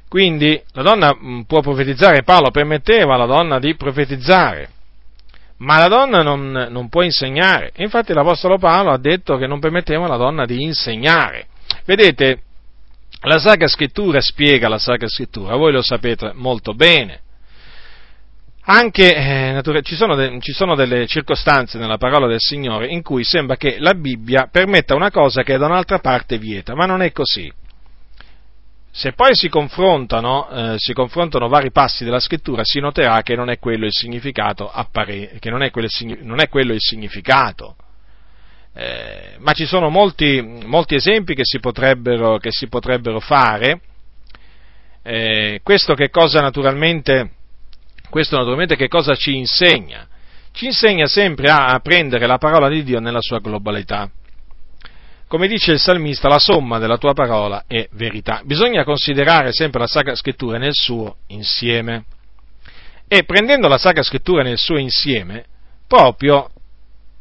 [0.09, 4.71] Quindi la donna mm, può profetizzare, Paolo permetteva alla donna di profetizzare,
[5.59, 7.73] ma la donna non, non può insegnare.
[7.77, 11.47] Infatti l'Apostolo Paolo ha detto che non permetteva alla donna di insegnare.
[11.85, 12.43] Vedete,
[13.23, 17.21] la Sacra Scrittura spiega la Sacra Scrittura, voi lo sapete molto bene
[18.63, 23.25] anche eh, ci, sono de, ci, sono delle circostanze nella parola del Signore in cui
[23.25, 27.11] sembra che la Bibbia permetta una cosa che da un'altra parte vieta, ma non è
[27.11, 27.51] così.
[28.93, 33.49] Se poi si confrontano, eh, si confrontano vari passi della scrittura, si noterà che non
[33.49, 37.77] è quello il significato, appare, non è quello il, non è quello il significato.
[38.75, 43.81] Eh, ma ci sono molti, molti esempi che si potrebbero, che si potrebbero fare.
[45.03, 47.31] Eh, questo che cosa naturalmente
[48.11, 50.07] Questo naturalmente che cosa ci insegna?
[50.53, 54.11] Ci insegna sempre a prendere la parola di Dio nella sua globalità.
[55.29, 58.41] Come dice il salmista, la somma della tua parola è verità.
[58.45, 62.05] Bisogna considerare sempre la Sacra Scrittura nel suo insieme.
[63.07, 65.45] E prendendo la Sacra Scrittura nel suo insieme,
[65.87, 66.51] proprio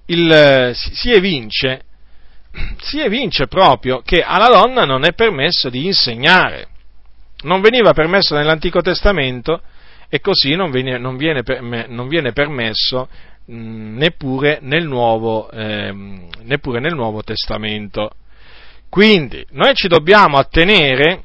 [0.07, 1.83] il, si, evince,
[2.81, 6.67] si evince proprio che alla donna non è permesso di insegnare.
[7.41, 9.61] Non veniva permesso nell'Antico Testamento
[10.09, 11.43] e così non viene, non viene,
[11.87, 13.07] non viene permesso
[13.45, 15.93] mh, neppure, nel nuovo, eh,
[16.41, 18.11] neppure nel Nuovo Testamento.
[18.89, 21.23] Quindi noi ci dobbiamo attenere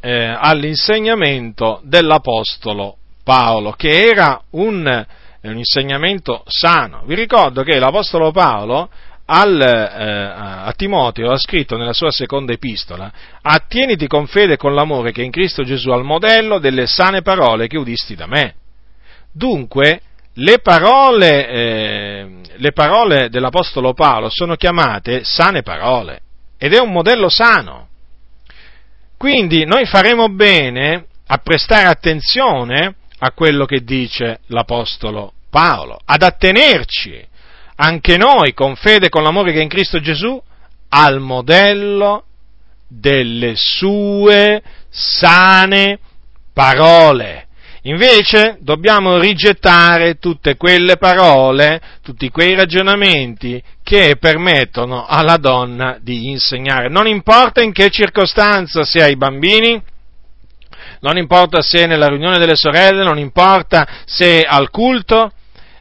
[0.00, 5.06] eh, all'insegnamento dell'Apostolo Paolo, che era un,
[5.42, 7.02] un, insegnamento sano.
[7.06, 8.90] Vi ricordo che l'Apostolo Paolo
[9.26, 14.74] al, eh, a Timoteo ha scritto nella sua seconda epistola, attieniti con fede e con
[14.74, 18.54] l'amore che in Cristo Gesù al modello delle sane parole che udisti da me.
[19.32, 20.00] Dunque,
[20.34, 26.20] le parole, eh, le parole dell'Apostolo Paolo sono chiamate sane parole
[26.58, 27.88] ed è un modello sano.
[29.16, 37.24] Quindi noi faremo bene a prestare attenzione a quello che dice l'Apostolo Paolo, ad attenerci
[37.82, 40.40] anche noi con fede e con l'amore che è in Cristo Gesù
[40.90, 42.24] al modello
[42.86, 45.98] delle sue sane
[46.52, 47.48] parole.
[47.84, 56.88] Invece dobbiamo rigettare tutte quelle parole, tutti quei ragionamenti che permettono alla donna di insegnare.
[56.88, 59.82] Non importa in che circostanza, se ai bambini,
[61.00, 65.32] non importa se nella riunione delle sorelle, non importa se al culto,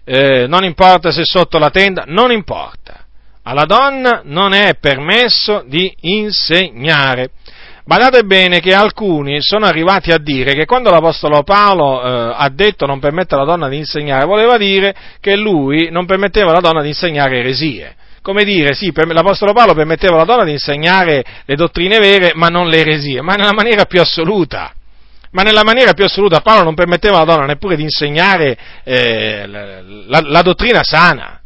[0.03, 3.05] eh, non importa se sotto la tenda, non importa.
[3.43, 7.31] Alla donna non è permesso di insegnare.
[7.83, 12.85] Badate bene che alcuni sono arrivati a dire che quando l'Apostolo Paolo eh, ha detto
[12.85, 16.89] non permette alla donna di insegnare, voleva dire che lui non permetteva alla donna di
[16.89, 17.95] insegnare eresie.
[18.21, 22.69] Come dire, sì, l'Apostolo Paolo permetteva alla donna di insegnare le dottrine vere, ma non
[22.69, 24.73] le eresie, ma nella maniera più assoluta
[25.31, 30.21] ma nella maniera più assoluta Paolo non permetteva alla donna neppure di insegnare eh, la,
[30.21, 31.39] la, dottrina sana.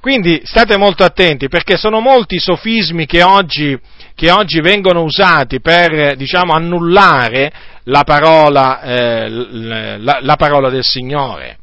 [0.00, 3.78] Quindi state molto attenti perché sono molti i sofismi che oggi,
[4.14, 7.52] che oggi vengono usati per diciamo, annullare
[7.84, 11.58] la parola, eh, la, la parola, del Signore.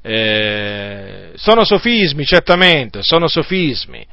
[0.00, 4.04] Eh, sono sofismi, certamente, sono sofismi.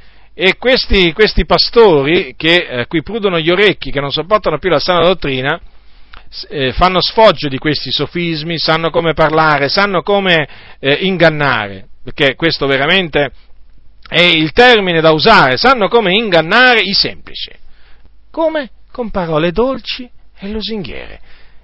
[0.41, 4.69] E questi, questi pastori, che, a eh, cui prudono gli orecchi, che non sopportano più
[4.69, 5.59] la sana dottrina,
[6.47, 10.47] eh, fanno sfoggio di questi sofismi, sanno come parlare, sanno come
[10.79, 13.31] eh, ingannare perché questo veramente
[14.07, 17.51] è il termine da usare, sanno come ingannare i semplici.
[18.31, 18.71] Come?
[18.91, 20.09] Con parole dolci
[20.39, 21.19] e lusinghiere.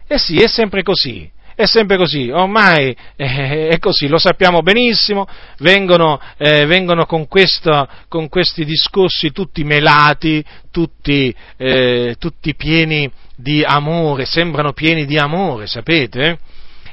[0.07, 5.25] Eh sì, è sempre così, è sempre così, ormai eh, è così, lo sappiamo benissimo,
[5.59, 13.63] vengono, eh, vengono con, questo, con, questi discorsi tutti melati, tutti, eh, tutti, pieni di
[13.63, 16.39] amore, sembrano pieni di amore, sapete?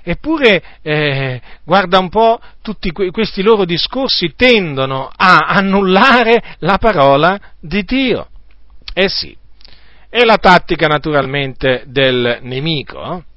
[0.04, 7.82] Eppure, eh, guarda un po', tutti questi loro discorsi tendono a annullare la parola di
[7.82, 8.28] Dio.
[8.94, 9.36] Eh sì,
[10.08, 13.30] è la tattica naturalmente del nemico, eh?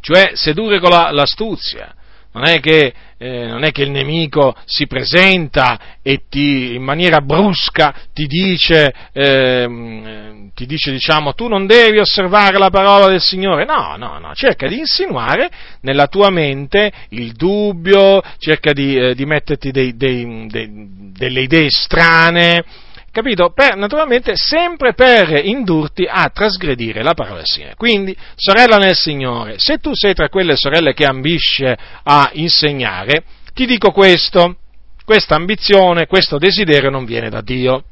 [0.00, 1.94] Cioè sedurre con la, l'astuzia.
[2.30, 7.20] Non è, che, eh, non è, che, il nemico si presenta e ti, in maniera
[7.20, 13.64] brusca ti dice, eh, ti dice diciamo, tu non devi osservare la parola del Signore.
[13.64, 15.48] No, no, no, cerca di insinuare
[15.80, 20.70] nella tua mente il dubbio, cerca di, eh, di metterti dei, dei, dei,
[21.16, 22.62] delle idee strane,
[23.10, 23.50] capito?
[23.50, 27.74] Per, naturalmente sempre per indurti a trasgredire la parola del Signore.
[27.74, 33.66] Quindi, sorella nel Signore, se tu sei tra quelle sorelle che ambisce a insegnare, ti
[33.66, 34.56] dico questo,
[35.04, 37.84] questa ambizione, questo desiderio non viene da Dio.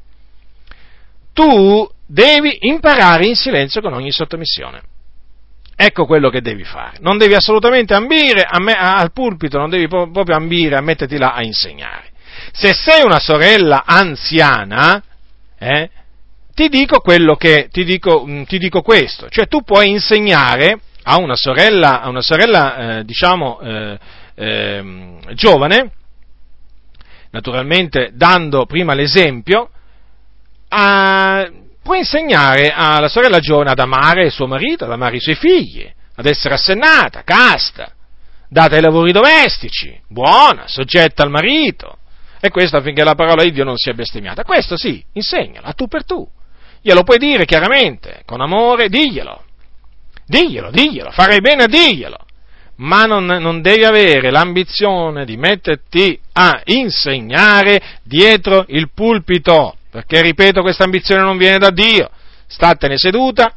[1.33, 4.81] Tu devi imparare in silenzio con ogni sottomissione.
[5.75, 6.97] Ecco quello che devi fare.
[7.01, 11.43] Non devi assolutamente ambire me, al pulpito, non devi proprio ambire a metterti là a
[11.43, 12.05] insegnare.
[12.51, 15.03] Se sei una sorella anziana,
[15.59, 15.89] eh,
[16.53, 21.35] ti dico che, ti dico, mm, ti dico questo, cioè tu puoi insegnare a una
[21.35, 23.99] sorella, a una sorella eh, diciamo, eh,
[24.35, 25.91] eh, giovane,
[27.31, 29.69] naturalmente dando prima l'esempio,
[30.69, 31.47] a,
[31.81, 36.25] puoi insegnare alla sorella giovane ad amare suo marito, ad amare i suoi figli, ad
[36.25, 37.93] essere assennata, casta,
[38.49, 41.96] data ai lavori domestici, buona, soggetta al marito,
[42.39, 44.43] e questo affinché la parola di Dio non sia bestemmiata.
[44.43, 46.27] Questo sì, insegnalo, a tu per tu.
[46.81, 49.43] Glielo puoi dire chiaramente, con amore, diglielo.
[50.25, 52.17] diglielo, diglielo, farei bene a dirglielo.
[52.77, 60.61] Ma non, non devi avere l'ambizione di metterti a insegnare dietro il pulpito, perché ripeto,
[60.61, 62.09] questa ambizione non viene da Dio.
[62.45, 63.53] Statene seduta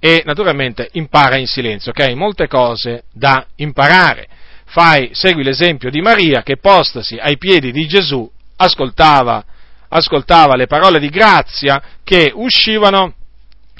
[0.00, 2.12] e naturalmente impara in silenzio, ok?
[2.14, 4.26] Molte cose da imparare.
[4.72, 9.44] Fai, segui l'esempio di Maria che postasi ai piedi di Gesù ascoltava,
[9.88, 13.12] ascoltava le parole di grazia che uscivano,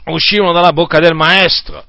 [0.05, 1.83] uscivano dalla bocca del Maestro.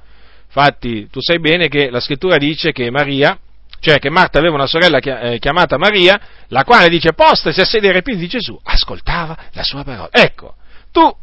[0.45, 3.37] Infatti, tu sai bene che la scrittura dice che Maria,
[3.81, 7.97] cioè che Marta aveva una sorella eh, chiamata Maria, la quale dice postasi a sedere
[7.97, 10.07] ai piedi di Gesù, ascoltava la sua parola.
[10.11, 10.55] Ecco,
[10.93, 11.13] tu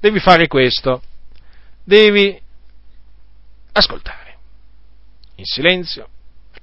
[0.00, 1.02] devi fare questo
[1.84, 2.40] devi
[3.72, 4.38] ascoltare
[5.34, 6.08] in silenzio,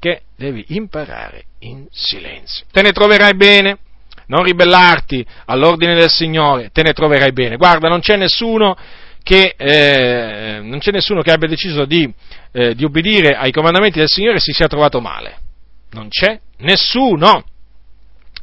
[0.01, 2.65] perché devi imparare in silenzio.
[2.71, 3.77] Te ne troverai bene,
[4.25, 7.55] non ribellarti all'ordine del Signore, te ne troverai bene.
[7.55, 8.75] Guarda, non c'è nessuno
[9.21, 12.11] che, eh, non c'è nessuno che abbia deciso di,
[12.51, 15.37] eh, di obbedire ai comandamenti del Signore e si sia trovato male.
[15.91, 17.43] Non c'è nessuno,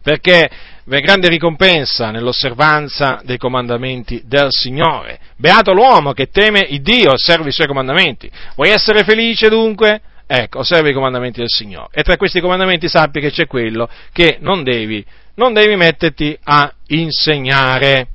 [0.00, 0.48] perché
[0.84, 5.18] v'è grande ricompensa nell'osservanza dei comandamenti del Signore.
[5.36, 8.30] Beato l'uomo che teme il Dio e osserva i suoi comandamenti.
[8.54, 10.02] Vuoi essere felice dunque?
[10.30, 11.88] Ecco, osserva i comandamenti del Signore.
[11.90, 15.04] E tra questi comandamenti sappi che c'è quello che non devi,
[15.34, 18.08] non devi metterti a insegnare.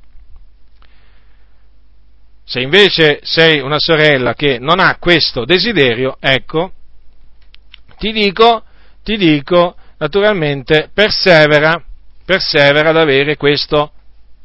[2.44, 6.72] Se invece sei una sorella che non ha questo desiderio, ecco,
[7.98, 8.62] ti dico,
[9.02, 11.82] ti dico, naturalmente, persevera
[12.24, 13.92] persevera ad avere questo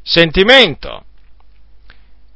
[0.02, 1.04] sentimento.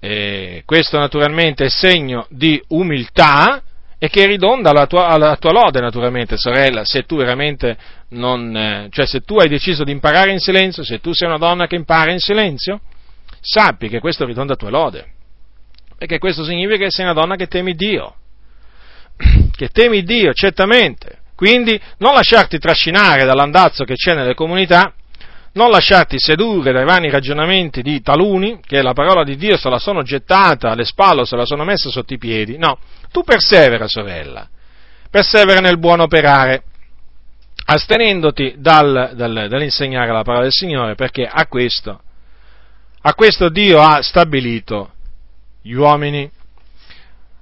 [0.00, 3.62] E questo naturalmente è segno di umiltà
[4.04, 7.74] e che ridonda alla tua, alla tua lode naturalmente, sorella, se tu veramente
[8.10, 11.38] non, eh, cioè se tu hai deciso di imparare in silenzio, se tu sei una
[11.38, 12.80] donna che impara in silenzio,
[13.40, 15.06] sappi che questo ridonda a tua lode,
[15.96, 18.14] perché questo significa che sei una donna che temi Dio,
[19.56, 24.92] che temi Dio, certamente, quindi non lasciarti trascinare dall'andazzo che c'è nelle comunità,
[25.54, 29.78] non lasciarti sedurre dai vani ragionamenti di taluni, che la parola di Dio se la
[29.78, 32.58] sono gettata alle spalle, se la sono messa sotto i piedi.
[32.58, 32.78] No,
[33.14, 34.48] tu persevera, sorella,
[35.08, 36.64] persevera nel buon operare,
[37.66, 42.02] astenendoti dal, dal, dall'insegnare la parola del Signore, perché a questo,
[43.02, 44.94] a questo Dio ha stabilito
[45.62, 46.28] gli uomini.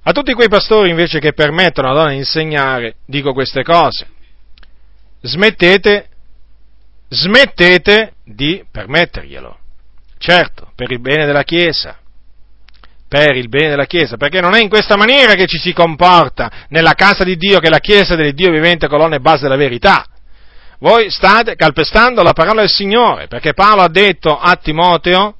[0.03, 4.05] A tutti quei pastori invece che permettono alla donna di insegnare, dico queste cose.
[5.21, 6.09] Smettete
[7.09, 9.57] smettete di permetterglielo.
[10.19, 11.97] Certo, per il bene della Chiesa,
[13.13, 16.49] per il bene della Chiesa, perché non è in questa maniera che ci si comporta
[16.69, 19.55] nella casa di Dio, che è la Chiesa del Dio vivente, colonna e base della
[19.55, 20.03] verità.
[20.79, 25.35] Voi state calpestando la parola del Signore, perché Paolo ha detto a Timoteo,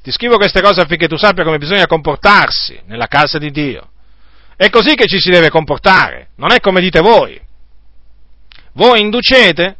[0.00, 3.88] ti scrivo queste cose affinché tu sappia come bisogna comportarsi nella casa di Dio.
[4.54, 7.36] È così che ci si deve comportare, non è come dite voi.
[8.74, 9.78] Voi inducete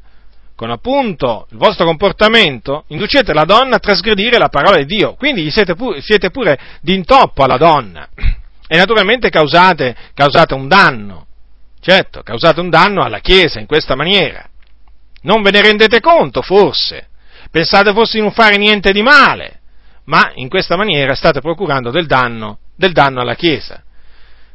[0.58, 5.48] con appunto il vostro comportamento, inducete la donna a trasgredire la parola di Dio, quindi
[5.52, 8.08] siete pure, siete pure d'intoppo alla donna
[8.66, 11.28] e naturalmente causate, causate un danno,
[11.80, 14.48] certo, causate un danno alla Chiesa in questa maniera.
[15.22, 17.06] Non ve ne rendete conto, forse,
[17.52, 19.60] pensate forse di non fare niente di male,
[20.06, 23.80] ma in questa maniera state procurando del danno, del danno alla Chiesa.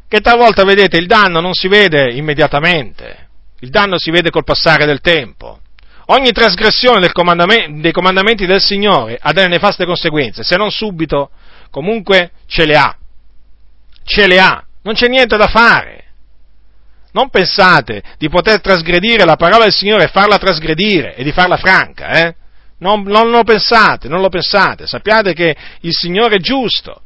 [0.05, 3.29] Che talvolta, vedete, il danno non si vede immediatamente,
[3.61, 5.59] il danno si vede col passare del tempo.
[6.07, 11.29] Ogni trasgressione del comandamento, dei comandamenti del Signore ha delle nefaste conseguenze, se non subito,
[11.69, 12.97] comunque ce le ha.
[14.03, 16.01] Ce le ha, non c'è niente da fare.
[17.13, 21.57] Non pensate di poter trasgredire la parola del Signore e farla trasgredire e di farla
[21.57, 22.35] franca, eh?
[22.79, 24.87] Non, non lo pensate, non lo pensate.
[24.87, 27.03] Sappiate che il Signore è giusto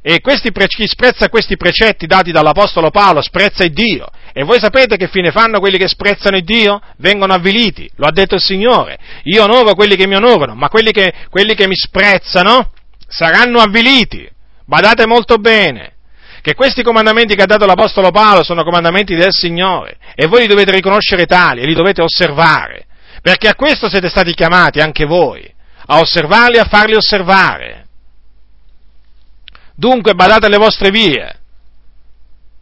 [0.00, 4.06] e questi, chi sprezza questi precetti dati dall'Apostolo Paolo sprezza il Dio.
[4.32, 6.80] E voi sapete che fine fanno quelli che sprezzano il Dio?
[6.98, 8.98] Vengono avviliti, lo ha detto il Signore.
[9.24, 12.72] Io onoro quelli che mi onorano, ma quelli che, quelli che mi sprezzano
[13.08, 14.28] saranno avviliti.
[14.64, 15.94] Badate molto bene
[16.40, 20.46] che questi comandamenti che ha dato l'Apostolo Paolo sono comandamenti del Signore e voi li
[20.46, 22.86] dovete riconoscere tali e li dovete osservare,
[23.22, 25.52] perché a questo siete stati chiamati anche voi,
[25.86, 27.86] a osservarli e a farli osservare.
[29.74, 31.38] Dunque badate alle vostre vie,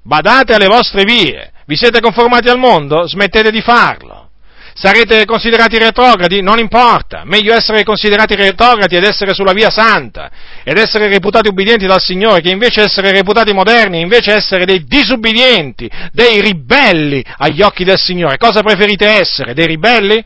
[0.02, 3.06] badate alle vostre vie, vi siete conformati al mondo?
[3.06, 4.30] Smettete di farlo.
[4.78, 6.42] Sarete considerati retrogradi?
[6.42, 10.30] Non importa, meglio essere considerati retrogradi ed essere sulla via santa,
[10.62, 15.90] ed essere reputati ubbidienti dal Signore, che invece essere reputati moderni, invece essere dei disubbidienti,
[16.12, 18.36] dei ribelli agli occhi del Signore.
[18.36, 19.54] Cosa preferite essere?
[19.54, 20.22] Dei ribelli?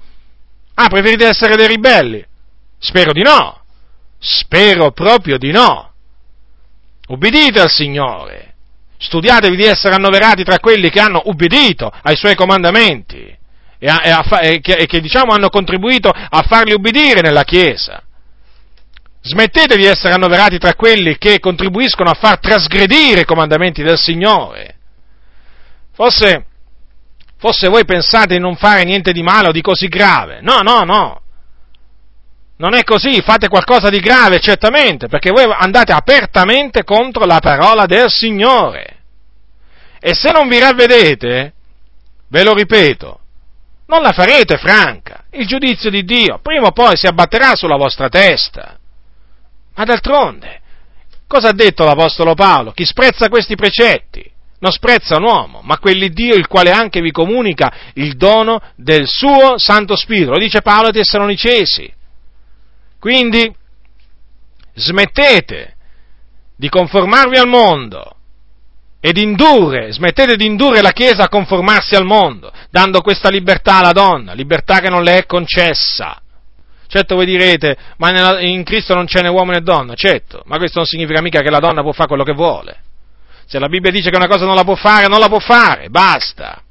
[0.75, 2.25] Ah, preferite essere dei ribelli?
[2.77, 3.61] Spero di no.
[4.19, 5.93] Spero proprio di no.
[7.07, 8.50] Ubbidite al Signore.
[9.01, 13.39] Studiatevi di essere annoverati tra quelli che hanno ubbidito ai suoi comandamenti
[13.79, 17.45] e, a, e, a, e, che, e che, diciamo, hanno contribuito a farli ubbidire nella
[17.45, 18.03] Chiesa.
[19.23, 24.77] Smettete di essere annoverati tra quelli che contribuiscono a far trasgredire i comandamenti del Signore.
[25.93, 26.45] Forse,
[27.39, 30.41] forse voi pensate di non fare niente di male o di così grave.
[30.43, 31.20] No, no, no.
[32.61, 37.87] Non è così, fate qualcosa di grave, certamente, perché voi andate apertamente contro la parola
[37.87, 38.99] del Signore.
[39.99, 41.55] E se non vi ravvedete,
[42.29, 43.21] ve lo ripeto,
[43.87, 45.25] non la farete franca.
[45.31, 48.79] Il giudizio di Dio prima o poi si abbatterà sulla vostra testa.
[49.75, 50.61] Ma d'altronde,
[51.27, 52.73] cosa ha detto l'Apostolo Paolo?
[52.73, 54.23] Chi sprezza questi precetti
[54.59, 59.57] non sprezza un uomo, ma quell'Iddio il quale anche vi comunica il dono del suo
[59.57, 60.33] Santo Spirito.
[60.33, 61.95] Lo dice Paolo ai Tessalonicesi.
[63.01, 63.53] Quindi
[64.75, 65.75] smettete
[66.55, 68.17] di conformarvi al mondo
[69.01, 73.93] ed indurre, smettete di indurre la Chiesa a conformarsi al mondo, dando questa libertà alla
[73.93, 76.21] donna, libertà che non le è concessa.
[76.87, 80.79] Certo voi direte, ma in Cristo non c'è né uomo né donna, certo, ma questo
[80.79, 82.83] non significa mica che la donna può fare quello che vuole.
[83.47, 85.89] Se la Bibbia dice che una cosa non la può fare, non la può fare,
[85.89, 86.63] basta.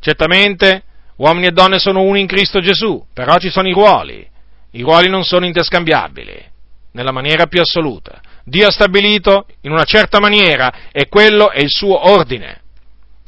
[0.00, 0.82] Certamente
[1.16, 4.28] uomini e donne sono uni in Cristo Gesù, però ci sono i ruoli.
[4.72, 6.44] I ruoli non sono interscambiabili,
[6.92, 8.20] nella maniera più assoluta.
[8.44, 12.62] Dio ha stabilito in una certa maniera e quello è il suo ordine.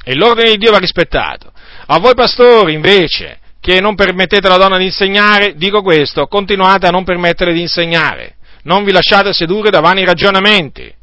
[0.03, 1.51] E l'ordine di Dio va rispettato.
[1.87, 6.91] A voi pastori, invece, che non permettete alla donna di insegnare, dico questo, continuate a
[6.91, 8.35] non permettere di insegnare.
[8.63, 10.93] Non vi lasciate sedurre da vani ragionamenti.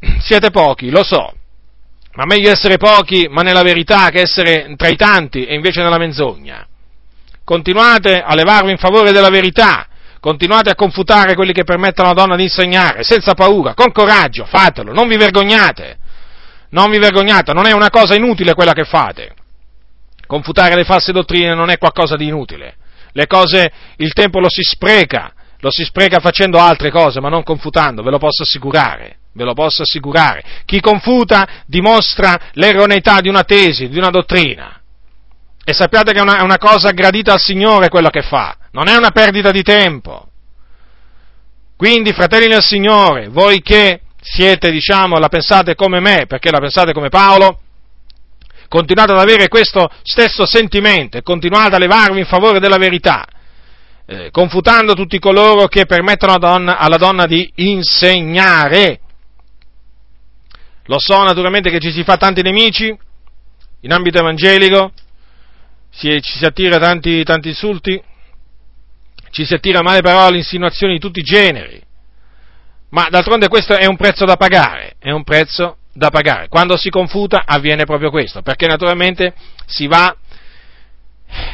[0.20, 1.34] Siete pochi, lo so,
[2.14, 5.98] ma meglio essere pochi, ma nella verità, che essere tra i tanti e invece nella
[5.98, 6.66] menzogna
[7.44, 9.86] continuate a levarvi in favore della verità,
[10.20, 14.92] continuate a confutare quelli che permettono alla donna di insegnare, senza paura, con coraggio, fatelo,
[14.92, 15.98] non vi vergognate,
[16.70, 19.34] non vi vergognate, non è una cosa inutile quella che fate.
[20.26, 22.76] Confutare le false dottrine non è qualcosa di inutile.
[23.12, 27.42] Le cose, il tempo lo si spreca, lo si spreca facendo altre cose, ma non
[27.42, 29.18] confutando, ve lo posso assicurare.
[29.34, 30.42] Ve lo posso assicurare.
[30.66, 34.81] Chi confuta dimostra l'erroneità di una tesi, di una dottrina.
[35.64, 38.96] E sappiate che è una, una cosa gradita al Signore quello che fa, non è
[38.96, 40.28] una perdita di tempo.
[41.76, 46.92] Quindi, fratelli del Signore, voi che siete, diciamo, la pensate come me, perché la pensate
[46.92, 47.60] come Paolo,
[48.68, 53.26] continuate ad avere questo stesso sentimento e continuate a levarvi in favore della verità,
[54.06, 59.00] eh, confutando tutti coloro che permettono alla donna, alla donna di insegnare.
[60.86, 62.96] Lo so naturalmente che ci si fa tanti nemici
[63.80, 64.92] in ambito evangelico,
[65.92, 68.02] si, ci si attira tanti, tanti insulti,
[69.30, 71.80] ci si attira male parole, insinuazioni di tutti i generi,
[72.90, 76.48] ma d'altronde questo è un prezzo da pagare, è un prezzo da pagare.
[76.48, 79.34] Quando si confuta avviene proprio questo, perché naturalmente
[79.66, 80.14] si va,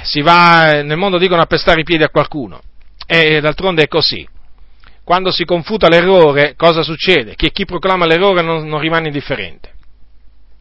[0.02, 2.60] si va nel mondo dicono a pestare i piedi a qualcuno,
[3.06, 4.26] e d'altronde è così.
[5.02, 7.34] Quando si confuta l'errore, cosa succede?
[7.34, 9.72] Che chi proclama l'errore non, non rimane indifferente.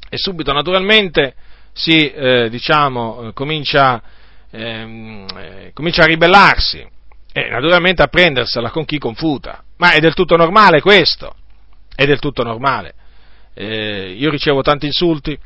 [0.09, 1.35] E subito, naturalmente,
[1.77, 4.01] si eh, diciamo, comincia,
[4.49, 6.85] ehm, eh, comincia, a ribellarsi
[7.31, 9.63] e naturalmente a prendersela con chi confuta.
[9.77, 11.35] Ma è del tutto normale questo,
[11.95, 12.95] è del tutto normale.
[13.53, 15.37] Eh, io ricevo tanti insulti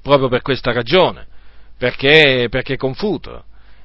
[0.00, 1.26] proprio per questa ragione,
[1.76, 3.44] perché, perché confuto.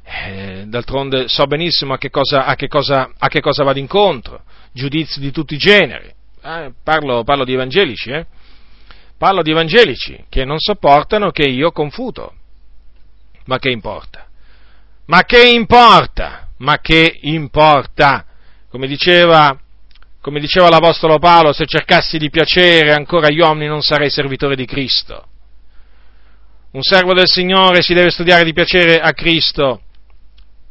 [0.09, 4.43] Eh, d'altronde so benissimo a che, cosa, a, che cosa, a che cosa vado incontro,
[4.71, 6.09] giudizi di tutti i generi.
[6.41, 8.25] Eh, parlo, parlo, di evangelici, eh?
[9.17, 12.33] Parlo di evangelici che non sopportano che io confuto.
[13.45, 14.27] Ma che importa?
[15.05, 16.49] Ma che importa?
[16.57, 18.25] Ma che importa?
[18.69, 19.57] Come diceva,
[20.21, 24.65] come diceva l'Apostolo Paolo, se cercassi di piacere ancora agli uomini non sarei servitore di
[24.65, 25.27] Cristo.
[26.71, 29.81] Un servo del Signore si deve studiare di piacere a Cristo,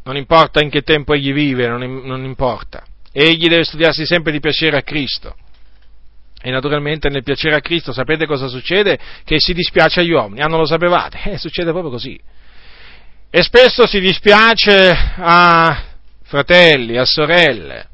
[0.05, 2.85] non importa in che tempo egli vive, non, non importa.
[3.11, 5.35] Egli deve studiarsi sempre di piacere a Cristo.
[6.47, 8.97] E naturalmente nel piacere a Cristo sapete cosa succede?
[9.25, 10.43] Che si dispiace agli uomini.
[10.43, 11.19] Ah, non lo sapevate?
[11.27, 12.17] Eh, succede proprio così.
[13.29, 15.83] E spesso si dispiace a
[16.23, 17.89] fratelli, a sorelle,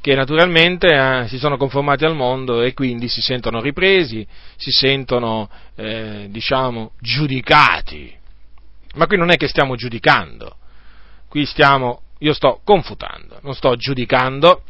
[0.00, 4.26] che naturalmente eh, si sono conformati al mondo e quindi si sentono ripresi,
[4.56, 8.12] si sentono, eh, diciamo, giudicati.
[8.96, 10.56] Ma qui non è che stiamo giudicando,
[11.28, 14.64] qui stiamo, io sto confutando, non sto giudicando,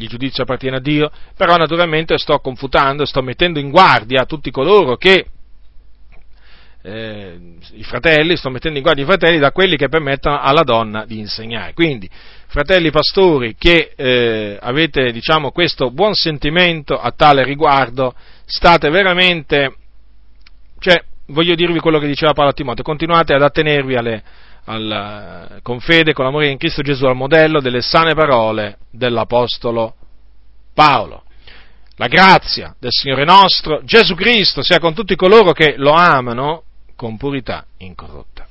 [0.00, 4.96] il giudizio appartiene a Dio, però naturalmente sto confutando, sto mettendo in guardia tutti coloro
[4.96, 5.26] che,
[6.82, 7.38] eh,
[7.72, 11.18] i fratelli, sto mettendo in guardia i fratelli da quelli che permettono alla donna di
[11.18, 11.74] insegnare.
[11.74, 12.08] Quindi,
[12.46, 18.14] fratelli pastori che eh, avete, diciamo, questo buon sentimento a tale riguardo,
[18.44, 19.74] state veramente,
[20.78, 24.22] cioè, voglio dirvi quello che diceva Paolo a Timoteo, continuate ad attenervi alle,
[24.70, 29.94] al, con fede, con l'amore in Cristo Gesù al modello delle sane parole dell'Apostolo
[30.72, 31.24] Paolo.
[31.96, 36.62] La grazia del Signore nostro Gesù Cristo sia con tutti coloro che lo amano
[36.96, 38.46] con purità incorrotta.